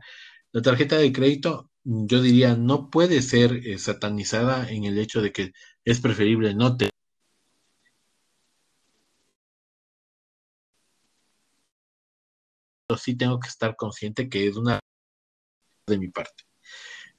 La 0.52 0.62
tarjeta 0.64 0.98
de 0.98 1.14
crédito, 1.14 1.70
yo 1.84 2.22
diría, 2.24 2.56
no 2.56 2.90
puede 2.90 3.22
ser 3.22 3.54
eh, 3.68 3.78
satanizada 3.78 4.70
en 4.72 4.86
el 4.86 4.98
hecho 5.00 5.22
de 5.22 5.32
que 5.32 5.52
es 5.86 6.00
preferible 6.02 6.56
no 6.56 6.76
tener. 6.78 6.92
Sí 12.98 13.16
tengo 13.16 13.40
que 13.40 13.48
estar 13.48 13.76
consciente 13.76 14.30
que 14.30 14.48
es 14.48 14.56
una 14.58 14.80
de 15.88 15.98
mi 16.00 16.08
parte 16.10 16.44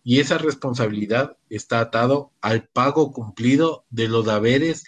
y 0.02 0.20
esa 0.20 0.38
responsabilidad 0.38 1.36
está 1.48 1.80
atado 1.80 2.32
al 2.40 2.68
pago 2.68 3.12
cumplido 3.12 3.86
de 3.90 4.08
los 4.08 4.28
haberes 4.28 4.84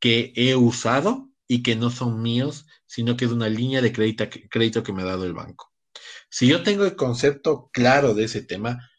que 0.00 0.32
he 0.36 0.56
usado 0.56 1.31
y 1.52 1.62
que 1.62 1.76
no 1.76 1.90
son 1.90 2.22
míos, 2.22 2.64
sino 2.86 3.14
que 3.14 3.26
es 3.26 3.30
una 3.30 3.46
línea 3.46 3.82
de 3.82 3.92
crédito, 3.92 4.24
crédito 4.48 4.82
que 4.82 4.94
me 4.94 5.02
ha 5.02 5.04
dado 5.04 5.26
el 5.26 5.34
banco. 5.34 5.70
Si 6.30 6.46
yo 6.46 6.62
tengo 6.62 6.86
el 6.86 6.96
concepto 6.96 7.68
claro 7.74 8.14
de 8.14 8.24
ese 8.24 8.40
tema, 8.40 8.90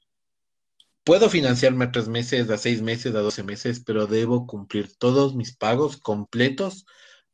puedo 1.04 1.32
financiarme 1.32 1.86
a 1.86 1.92
tres 1.92 2.08
meses, 2.08 2.52
a 2.52 2.60
seis 2.60 2.84
meses, 2.84 3.16
a 3.16 3.22
doce 3.22 3.42
meses, 3.42 3.82
pero 3.84 4.06
debo 4.06 4.46
cumplir 4.46 4.96
todos 5.00 5.34
mis 5.34 5.58
pagos 5.58 5.98
completos 5.98 6.86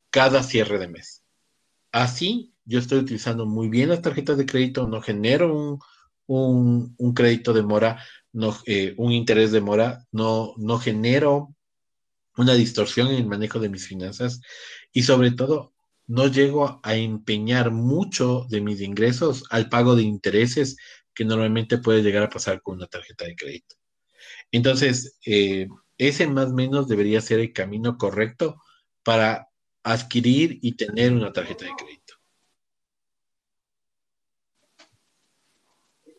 cada 0.08 0.42
cierre 0.42 0.78
de 0.78 0.88
mes. 0.88 1.22
Así, 1.92 2.54
yo 2.64 2.78
estoy 2.78 3.00
utilizando 3.00 3.44
muy 3.44 3.68
bien 3.68 3.90
las 3.90 4.00
tarjetas 4.00 4.38
de 4.38 4.46
crédito, 4.46 4.88
no 4.88 5.02
genero 5.02 5.54
un, 6.26 6.94
un, 6.96 7.12
crédito 7.12 7.52
de 7.52 7.62
mora, 7.62 8.02
no, 8.32 8.56
eh, 8.64 8.94
un 8.96 9.12
interés 9.12 9.52
de 9.52 9.60
mora, 9.60 10.06
no, 10.12 10.54
no 10.56 10.78
genero 10.78 11.54
una 12.38 12.54
distorsión 12.54 13.08
en 13.08 13.16
el 13.16 13.26
manejo 13.26 13.58
de 13.58 13.68
mis 13.68 13.86
finanzas 13.86 14.40
y 14.92 15.02
sobre 15.02 15.30
todo 15.30 15.72
no 16.06 16.26
llego 16.26 16.80
a 16.82 16.96
empeñar 16.96 17.70
mucho 17.70 18.46
de 18.48 18.60
mis 18.60 18.80
ingresos 18.80 19.44
al 19.50 19.68
pago 19.68 19.94
de 19.94 20.02
intereses 20.02 20.76
que 21.14 21.24
normalmente 21.24 21.78
puede 21.78 22.02
llegar 22.02 22.24
a 22.24 22.30
pasar 22.30 22.62
con 22.62 22.76
una 22.76 22.86
tarjeta 22.86 23.26
de 23.26 23.36
crédito. 23.36 23.76
Entonces, 24.50 25.18
eh, 25.24 25.68
ese 25.98 26.26
más 26.26 26.48
o 26.48 26.54
menos 26.54 26.88
debería 26.88 27.20
ser 27.20 27.40
el 27.40 27.52
camino 27.52 27.96
correcto 27.96 28.60
para 29.04 29.48
adquirir 29.82 30.58
y 30.62 30.72
tener 30.76 31.12
una 31.12 31.32
tarjeta 31.32 31.64
de 31.64 31.72
crédito. 31.76 32.14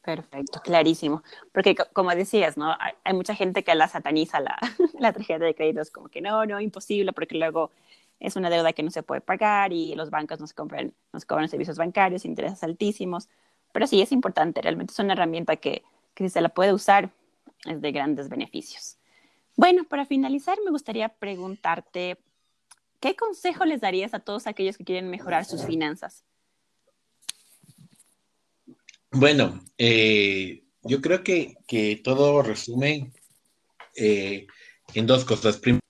Perfecto, 0.03 0.61
clarísimo. 0.63 1.23
Porque 1.51 1.75
como 1.93 2.09
decías, 2.11 2.57
¿no? 2.57 2.75
Hay, 3.03 3.13
mucha 3.13 3.35
gente 3.35 3.63
que 3.63 3.75
la 3.75 3.87
sataniza 3.87 4.39
la, 4.39 4.57
la 4.99 5.13
tarjeta 5.13 5.45
de 5.45 5.53
crédito, 5.53 5.81
es 5.81 5.91
como 5.91 6.09
que 6.09 6.21
no, 6.21 6.45
no, 6.45 6.59
imposible, 6.59 7.13
porque 7.13 7.37
luego 7.37 7.71
es 8.21 8.35
una 8.35 8.49
deuda 8.49 8.71
que 8.71 8.83
no 8.83 8.91
se 8.91 9.03
puede 9.03 9.19
pagar 9.19 9.73
y 9.73 9.95
los 9.95 10.11
bancos 10.11 10.39
nos, 10.39 10.53
compran, 10.53 10.93
nos 11.11 11.25
cobran 11.25 11.49
servicios 11.49 11.77
bancarios, 11.77 12.23
intereses 12.23 12.63
altísimos. 12.63 13.27
Pero 13.73 13.87
sí 13.87 14.01
es 14.01 14.11
importante, 14.11 14.61
realmente 14.61 14.93
es 14.93 14.99
una 14.99 15.13
herramienta 15.13 15.55
que, 15.55 15.83
que 16.13 16.25
si 16.25 16.29
se 16.29 16.41
la 16.41 16.49
puede 16.49 16.71
usar 16.71 17.11
es 17.65 17.81
de 17.81 17.91
grandes 17.91 18.29
beneficios. 18.29 18.97
Bueno, 19.55 19.83
para 19.83 20.05
finalizar, 20.05 20.57
me 20.63 20.71
gustaría 20.71 21.09
preguntarte, 21.09 22.17
¿qué 22.99 23.15
consejo 23.15 23.65
les 23.65 23.81
darías 23.81 24.13
a 24.13 24.19
todos 24.19 24.47
aquellos 24.47 24.77
que 24.77 24.85
quieren 24.85 25.09
mejorar 25.09 25.45
sus 25.45 25.65
finanzas? 25.65 26.23
Bueno, 29.11 29.61
eh, 29.77 30.63
yo 30.83 31.01
creo 31.01 31.23
que, 31.23 31.57
todo 32.03 32.41
resume 32.41 33.11
eh, 33.95 34.47
en 34.93 35.05
dos 35.07 35.25
cosas. 35.25 35.57
Primero, 35.57 35.81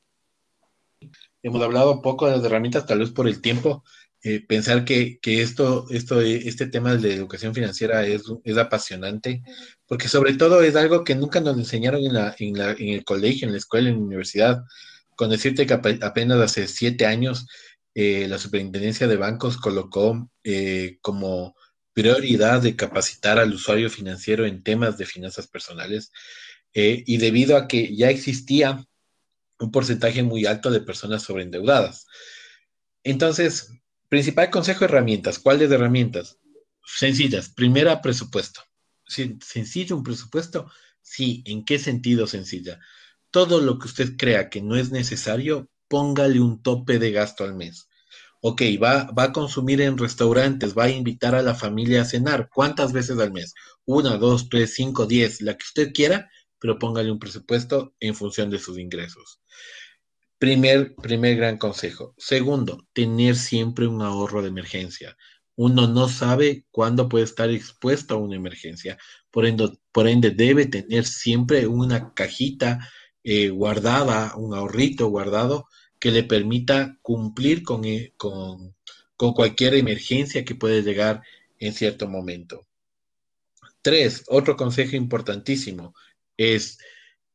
hemos 1.44 1.62
hablado 1.62 1.94
un 1.94 2.02
poco 2.02 2.28
de 2.28 2.38
las 2.38 2.46
herramientas, 2.46 2.86
tal 2.86 3.00
vez 3.00 3.12
por 3.12 3.28
el 3.28 3.42
tiempo. 3.42 3.84
Eh, 4.24 4.46
pensar 4.48 4.86
que, 4.86 5.20
esto, 5.24 5.88
esto, 5.90 6.22
este 6.22 6.68
tema 6.68 6.96
de 6.96 7.16
educación 7.16 7.56
financiera 7.56 8.06
es, 8.06 8.22
es, 8.44 8.58
apasionante, 8.58 9.42
porque 9.88 10.08
sobre 10.08 10.36
todo 10.36 10.62
es 10.62 10.76
algo 10.76 11.04
que 11.04 11.16
nunca 11.16 11.40
nos 11.40 11.58
enseñaron 11.58 12.04
en, 12.04 12.14
la, 12.14 12.36
en, 12.38 12.56
la, 12.58 12.72
en 12.72 12.90
el 12.90 13.04
colegio, 13.04 13.48
en 13.48 13.54
la 13.54 13.58
escuela, 13.58 13.90
en 13.90 13.96
la 13.96 14.02
universidad. 14.02 14.64
Con 15.16 15.32
decirte 15.32 15.66
que 15.66 15.74
apenas 15.74 16.40
hace 16.40 16.68
siete 16.68 17.06
años 17.06 17.48
la 17.94 18.38
superintendencia 18.38 19.08
de 19.08 19.18
bancos 19.18 19.58
colocó 19.58 20.30
como 21.02 21.56
prioridad 21.94 22.62
de 22.62 22.76
capacitar 22.76 23.40
al 23.40 23.54
usuario 23.54 23.90
financiero 23.90 24.46
en 24.46 24.64
temas 24.64 24.98
de 24.98 25.06
finanzas 25.06 25.48
personales 25.48 26.12
eh, 26.74 27.04
y 27.06 27.18
debido 27.18 27.58
a 27.58 27.68
que 27.68 27.96
ya 27.96 28.10
existía 28.10 28.86
un 29.62 29.72
porcentaje 29.72 30.24
muy 30.24 30.46
alto 30.46 30.72
de 30.72 30.82
personas 30.82 31.24
sobreendeudadas. 31.24 32.08
Entonces, 33.04 33.72
principal 34.10 34.50
consejo, 34.50 34.86
herramientas. 34.86 35.40
¿Cuáles 35.40 35.72
herramientas? 35.72 36.38
Sencillas. 36.86 37.50
Primera, 37.50 38.02
presupuesto. 38.02 38.62
¿Sencillo 39.06 39.96
un 39.96 40.04
presupuesto? 40.04 40.72
Sí. 41.02 41.44
¿En 41.46 41.64
qué 41.64 41.80
sentido 41.80 42.28
sencilla? 42.28 42.80
Todo 43.30 43.62
lo 43.62 43.80
que 43.80 43.88
usted 43.88 44.18
crea 44.18 44.50
que 44.50 44.62
no 44.62 44.76
es 44.76 44.92
necesario, 44.92 45.70
póngale 45.88 46.40
un 46.40 46.62
tope 46.62 47.00
de 47.00 47.12
gasto 47.12 47.44
al 47.44 47.56
mes 47.56 47.88
ok, 48.42 48.62
va, 48.82 49.04
va 49.18 49.24
a 49.26 49.32
consumir 49.32 49.82
en 49.82 49.98
restaurantes, 49.98 50.76
va 50.78 50.86
a 50.86 50.90
invitar 50.90 51.36
a 51.36 51.44
la 51.44 51.56
familia 51.56 52.02
a 52.02 52.06
cenar. 52.06 52.50
¿Cuántas 52.54 52.92
veces 52.92 53.20
al 53.20 53.32
mes? 53.32 53.54
Una, 53.86 54.18
dos, 54.18 54.50
tres, 54.50 54.74
cinco, 54.74 55.06
diez, 55.06 55.42
la 55.42 55.54
que 55.56 55.64
usted 55.64 55.94
quiera, 55.94 56.30
pero 56.62 56.78
póngale 56.78 57.12
un 57.12 57.20
presupuesto 57.20 57.96
en 58.00 58.14
función 58.14 58.52
de 58.52 58.60
sus 58.60 58.78
ingresos. 58.78 59.42
Primer, 60.38 60.96
primer 60.96 61.36
gran 61.36 61.58
consejo. 61.58 62.14
Segundo, 62.18 62.88
tener 62.94 63.36
siempre 63.36 63.88
un 63.88 64.04
ahorro 64.04 64.44
de 64.44 64.50
emergencia. 64.50 65.18
Uno 65.56 65.88
no 65.88 66.08
sabe 66.08 66.66
cuándo 66.70 67.10
puede 67.10 67.26
estar 67.26 67.50
expuesto 67.50 68.14
a 68.14 68.18
una 68.18 68.36
emergencia. 68.36 68.98
Por 69.32 69.48
ende, 69.48 70.30
debe 70.30 70.68
tener 70.68 71.06
siempre 71.06 71.66
una 71.66 72.14
cajita 72.14 72.88
eh, 73.24 73.50
guardada, 73.50 74.36
un 74.36 74.54
ahorrito 74.54 75.08
guardado 75.08 75.68
que 76.00 76.12
le 76.12 76.24
permita 76.24 76.98
cumplir 77.02 77.64
eh, 77.86 78.14
con, 78.18 78.76
con, 79.16 79.34
cualquier 79.34 79.76
emergencia 79.76 80.46
que 80.46 80.56
puede 80.56 80.84
llegar 80.84 81.24
en 81.58 81.74
cierto 81.74 82.08
momento. 82.08 82.68
Tres, 83.82 84.24
otro 84.28 84.56
consejo 84.56 84.96
importantísimo 84.96 85.96
es 86.56 86.78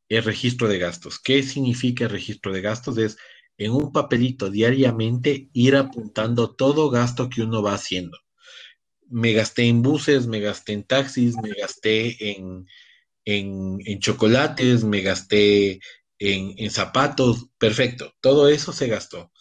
el 0.09 0.23
registro 0.23 0.67
de 0.67 0.79
gastos. 0.79 1.19
¿Qué 1.19 1.43
significa 1.43 2.05
el 2.05 2.11
registro 2.11 2.53
de 2.53 2.61
gastos? 2.61 2.97
Es 2.97 3.17
en 3.57 3.71
un 3.73 3.91
papelito 3.91 4.49
diariamente 4.51 5.49
ir 5.53 5.75
apuntando 5.75 6.55
todo 6.55 6.89
gasto 6.89 7.29
que 7.29 7.43
uno 7.43 7.63
va 7.63 7.73
haciendo. 7.75 8.17
Me 9.09 9.33
gasté 9.33 9.63
en 9.67 9.81
buses, 9.81 10.27
me 10.27 10.39
gasté 10.39 10.73
en 10.73 10.83
taxis, 10.83 11.35
me 11.41 11.49
gasté 11.53 12.31
en, 12.31 12.67
en, 13.25 13.79
en 13.85 13.99
chocolates, 14.01 14.83
me 14.85 15.01
gasté 15.01 15.81
en, 16.19 16.71
zapatos, 16.71 17.49
perfecto, 17.59 18.15
todo 18.21 18.49
eso 18.49 18.73
se 18.73 18.87
gastó. 18.89 19.31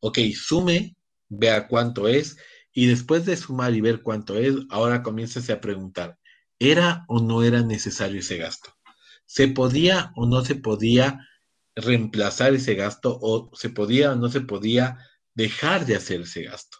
Ok, 0.00 0.20
sume, 0.36 0.96
vea 1.30 1.68
cuánto 1.68 2.08
es, 2.08 2.38
y 2.74 2.86
después 2.88 3.26
de 3.26 3.36
sumar 3.38 3.74
y 3.74 3.82
ver 3.82 4.02
cuánto 4.02 4.36
es, 4.38 4.56
ahora 4.70 5.02
comiéncese 5.04 5.52
a 5.54 5.62
preguntar, 5.62 6.18
¿era 6.60 7.04
o 7.08 7.20
no 7.20 7.44
era 7.44 7.62
necesario 7.62 8.20
ese 8.20 8.38
gasto? 8.38 8.75
¿Se 9.26 9.48
podía 9.48 10.12
o 10.16 10.26
no 10.26 10.44
se 10.44 10.54
podía 10.54 11.28
reemplazar 11.74 12.54
ese 12.54 12.74
gasto 12.74 13.18
o 13.20 13.50
se 13.54 13.68
podía 13.68 14.12
o 14.12 14.16
no 14.16 14.28
se 14.30 14.40
podía 14.40 14.98
dejar 15.34 15.84
de 15.84 15.96
hacer 15.96 16.22
ese 16.22 16.44
gasto? 16.44 16.78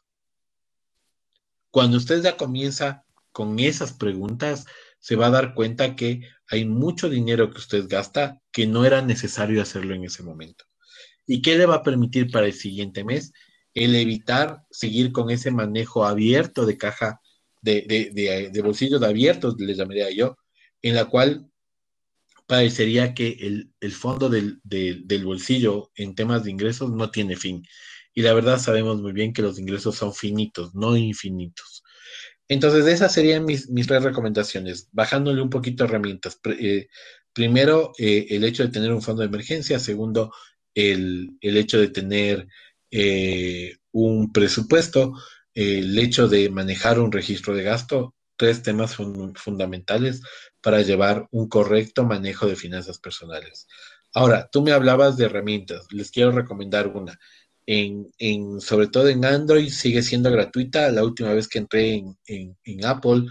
Cuando 1.70 1.98
usted 1.98 2.22
ya 2.22 2.36
comienza 2.36 3.04
con 3.32 3.58
esas 3.58 3.92
preguntas, 3.92 4.64
se 4.98 5.16
va 5.16 5.26
a 5.26 5.30
dar 5.30 5.54
cuenta 5.54 5.94
que 5.94 6.22
hay 6.48 6.64
mucho 6.64 7.10
dinero 7.10 7.50
que 7.50 7.58
usted 7.58 7.86
gasta 7.88 8.40
que 8.50 8.66
no 8.66 8.84
era 8.86 9.02
necesario 9.02 9.60
hacerlo 9.60 9.94
en 9.94 10.04
ese 10.04 10.22
momento. 10.22 10.64
¿Y 11.26 11.42
qué 11.42 11.58
le 11.58 11.66
va 11.66 11.76
a 11.76 11.82
permitir 11.82 12.30
para 12.30 12.46
el 12.46 12.54
siguiente 12.54 13.04
mes? 13.04 13.32
El 13.74 13.94
evitar 13.94 14.62
seguir 14.70 15.12
con 15.12 15.30
ese 15.30 15.50
manejo 15.50 16.06
abierto 16.06 16.64
de 16.64 16.78
caja, 16.78 17.20
de, 17.60 17.82
de, 17.82 18.50
de, 18.50 18.62
bolsillos 18.62 19.02
abiertos, 19.02 19.56
le 19.58 19.74
llamaría 19.74 20.10
yo, 20.10 20.38
en 20.82 20.94
la 20.94 21.06
cual 21.06 21.50
parecería 22.46 23.14
que 23.14 23.36
el, 23.40 23.72
el 23.80 23.92
fondo 23.92 24.28
del, 24.28 24.60
del, 24.64 25.24
bolsillo 25.24 25.90
en 25.96 26.14
temas 26.14 26.44
de 26.44 26.50
ingresos 26.50 26.92
no 26.92 27.10
tiene 27.10 27.36
fin. 27.36 27.64
Y 28.14 28.22
la 28.22 28.32
verdad 28.34 28.58
sabemos 28.58 29.02
muy 29.02 29.12
bien 29.12 29.32
que 29.32 29.42
los 29.42 29.58
ingresos 29.58 29.96
son 29.96 30.14
finitos, 30.14 30.74
no 30.74 30.96
infinitos. 30.96 31.82
Entonces, 32.48 32.86
esas 32.86 33.12
serían 33.12 33.44
mis, 33.44 33.68
mis 33.70 33.86
tres 33.86 34.02
recomendaciones, 34.02 34.88
bajándole 34.92 35.42
un 35.42 35.50
poquito 35.50 35.84
herramientas. 35.84 36.38
Eh, 36.60 36.88
primero, 37.32 37.92
eh, 37.98 38.26
el 38.30 38.44
hecho 38.44 38.62
de 38.64 38.70
tener 38.70 38.92
un 38.92 39.02
fondo 39.02 39.22
de 39.22 39.28
emergencia. 39.28 39.78
Segundo, 39.80 40.32
el, 40.74 41.36
el 41.40 41.56
hecho 41.56 41.78
de 41.80 41.88
tener 41.88 42.46
eh, 42.90 43.76
un 43.92 44.32
presupuesto. 44.32 45.14
el 45.54 45.98
hecho 45.98 46.28
de 46.28 46.50
manejar 46.50 47.00
un 47.00 47.12
registro 47.12 47.54
de 47.54 47.64
gasto. 47.64 48.14
Tres 48.36 48.62
temas 48.62 48.94
fundamentales 48.96 50.20
para 50.66 50.82
llevar 50.82 51.28
un 51.30 51.48
correcto 51.48 52.04
manejo 52.04 52.48
de 52.48 52.56
finanzas 52.56 52.98
personales. 52.98 53.68
Ahora, 54.12 54.48
tú 54.50 54.62
me 54.62 54.72
hablabas 54.72 55.16
de 55.16 55.26
herramientas. 55.26 55.86
Les 55.92 56.10
quiero 56.10 56.32
recomendar 56.32 56.88
una 56.88 57.16
en, 57.66 58.60
sobre 58.60 58.88
todo 58.88 59.08
en 59.08 59.24
Android 59.24 59.68
sigue 59.68 60.02
siendo 60.02 60.28
gratuita. 60.28 60.90
La 60.90 61.04
última 61.04 61.32
vez 61.34 61.46
que 61.46 61.60
entré 61.60 62.02
en, 62.26 62.84
Apple, 62.84 63.26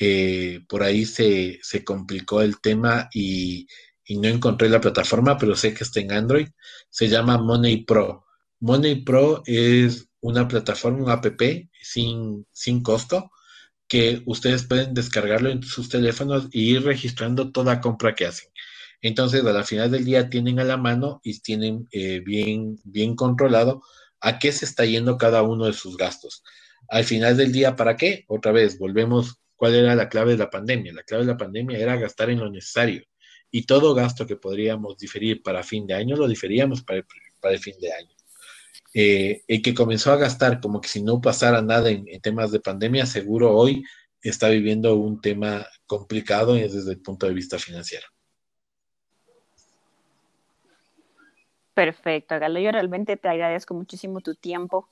eh, 0.00 0.58
por 0.68 0.82
ahí 0.82 1.04
se, 1.04 1.60
complicó 1.84 2.42
el 2.42 2.60
tema 2.60 3.08
y, 3.14 3.68
no 4.08 4.26
encontré 4.26 4.68
la 4.68 4.80
plataforma, 4.80 5.38
pero 5.38 5.54
sé 5.54 5.74
que 5.74 5.84
está 5.84 6.00
en 6.00 6.10
Android. 6.10 6.48
Se 6.90 7.08
llama 7.08 7.38
Money 7.38 7.84
Pro. 7.84 8.26
Money 8.58 9.04
Pro 9.04 9.44
es 9.46 10.08
una 10.20 10.48
plataforma, 10.48 11.04
un 11.04 11.10
app 11.10 11.26
sin, 11.80 12.44
sin 12.50 12.82
costo 12.82 13.30
que 13.92 14.22
ustedes 14.24 14.64
pueden 14.64 14.94
descargarlo 14.94 15.50
en 15.50 15.62
sus 15.62 15.90
teléfonos 15.90 16.46
e 16.46 16.60
ir 16.60 16.82
registrando 16.82 17.52
toda 17.52 17.82
compra 17.82 18.14
que 18.14 18.24
hacen. 18.24 18.48
Entonces, 19.02 19.44
a 19.44 19.52
la 19.52 19.64
final 19.64 19.90
del 19.90 20.06
día 20.06 20.30
tienen 20.30 20.60
a 20.60 20.64
la 20.64 20.78
mano 20.78 21.20
y 21.22 21.38
tienen 21.40 21.88
eh, 21.92 22.20
bien, 22.24 22.78
bien 22.84 23.14
controlado 23.14 23.82
a 24.18 24.38
qué 24.38 24.50
se 24.50 24.64
está 24.64 24.86
yendo 24.86 25.18
cada 25.18 25.42
uno 25.42 25.66
de 25.66 25.74
sus 25.74 25.98
gastos. 25.98 26.42
Al 26.88 27.04
final 27.04 27.36
del 27.36 27.52
día, 27.52 27.76
¿para 27.76 27.98
qué? 27.98 28.24
Otra 28.28 28.50
vez, 28.50 28.78
volvemos, 28.78 29.36
¿cuál 29.56 29.74
era 29.74 29.94
la 29.94 30.08
clave 30.08 30.32
de 30.32 30.38
la 30.38 30.48
pandemia? 30.48 30.94
La 30.94 31.02
clave 31.02 31.26
de 31.26 31.32
la 31.32 31.36
pandemia 31.36 31.76
era 31.76 31.96
gastar 31.96 32.30
en 32.30 32.40
lo 32.40 32.50
necesario. 32.50 33.04
Y 33.50 33.66
todo 33.66 33.92
gasto 33.92 34.26
que 34.26 34.36
podríamos 34.36 34.96
diferir 34.96 35.42
para 35.42 35.62
fin 35.62 35.86
de 35.86 35.92
año, 35.92 36.16
lo 36.16 36.26
diferíamos 36.26 36.82
para 36.82 37.04
el, 37.42 37.58
fin 37.58 37.74
de 37.78 37.92
año. 37.92 38.16
Eh, 38.94 39.42
el 39.48 39.62
que 39.62 39.74
comenzó 39.74 40.12
a 40.12 40.16
gastar 40.16 40.60
como 40.60 40.80
que 40.80 40.88
si 40.88 41.02
no 41.02 41.20
pasara 41.20 41.62
nada 41.62 41.90
en, 41.90 42.06
en 42.08 42.20
temas 42.20 42.52
de 42.52 42.60
pandemia, 42.60 43.06
seguro 43.06 43.56
hoy 43.56 43.84
está 44.22 44.48
viviendo 44.48 44.96
un 44.96 45.20
tema 45.20 45.66
complicado 45.86 46.54
desde 46.54 46.92
el 46.92 47.00
punto 47.00 47.26
de 47.26 47.34
vista 47.34 47.58
financiero. 47.58 48.06
Perfecto, 51.74 52.38
Galo. 52.38 52.60
Yo 52.60 52.70
realmente 52.70 53.16
te 53.16 53.28
agradezco 53.28 53.74
muchísimo 53.74 54.20
tu 54.20 54.34
tiempo 54.34 54.88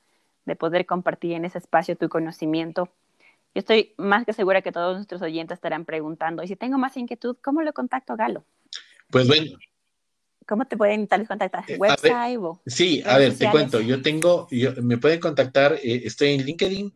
de 0.47 0.57
poder 0.57 0.87
compartir 0.87 1.33
en 1.33 1.45
ese 1.45 1.59
espacio 1.59 1.97
tu 1.97 2.09
conocimiento. 2.09 2.89
Yo 3.55 3.59
estoy 3.59 3.95
más 3.99 4.25
que 4.25 4.33
segura 4.33 4.63
que 4.63 4.73
todos 4.73 4.97
nuestros 4.97 5.21
oyentes 5.23 5.57
estarán 5.57 5.85
preguntando, 5.85 6.43
y 6.43 6.49
si 6.49 6.57
tengo 6.57 6.79
más 6.79 6.97
inquietud, 6.97 7.37
¿cómo 7.43 7.63
lo 7.63 7.73
contacto, 7.73 8.17
Galo? 8.17 8.45
Pues 9.11 9.29
bueno. 9.29 9.59
¿Cómo 10.51 10.67
te 10.67 10.77
pueden 10.77 11.07
tal 11.07 11.21
vez 11.21 11.29
contactar? 11.29 11.65
Eh, 11.69 11.77
¿Website 11.79 12.39
o 12.41 12.61
Sí, 12.67 13.03
a 13.07 13.17
ver, 13.17 13.39
te 13.39 13.51
cuento. 13.51 13.81
Yo 13.81 14.03
tengo, 14.03 14.49
me 14.83 14.99
pueden 14.99 15.21
contactar, 15.21 15.75
eh, 15.75 16.03
estoy 16.05 16.31
en 16.31 16.45
LinkedIn, 16.45 16.93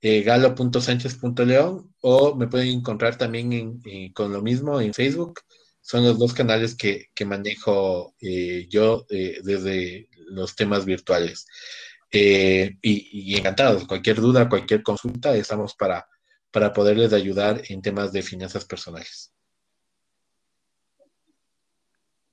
eh, 0.00 0.22
galo.sánchez.león, 0.22 1.94
o 2.00 2.34
me 2.34 2.48
pueden 2.48 2.68
encontrar 2.68 3.16
también 3.18 3.82
con 4.14 4.32
lo 4.32 4.40
mismo 4.40 4.80
en 4.80 4.94
Facebook, 4.94 5.40
son 5.84 6.02
los 6.02 6.18
dos 6.18 6.32
canales 6.32 6.74
que, 6.74 7.10
manejo 7.26 8.14
eh, 8.18 8.66
yo 8.70 9.04
eh, 9.10 9.40
desde 9.42 10.08
los 10.28 10.56
temas 10.56 10.86
virtuales. 10.86 11.46
Eh, 12.10 12.78
y, 12.80 13.36
encantados, 13.36 13.86
cualquier 13.86 14.16
duda, 14.16 14.48
cualquier 14.48 14.82
consulta, 14.82 15.36
estamos 15.36 15.74
para, 15.74 16.08
para 16.50 16.72
poderles 16.72 17.12
ayudar 17.12 17.60
en 17.68 17.82
temas 17.82 18.12
de 18.12 18.22
finanzas 18.22 18.64
personales. 18.64 19.33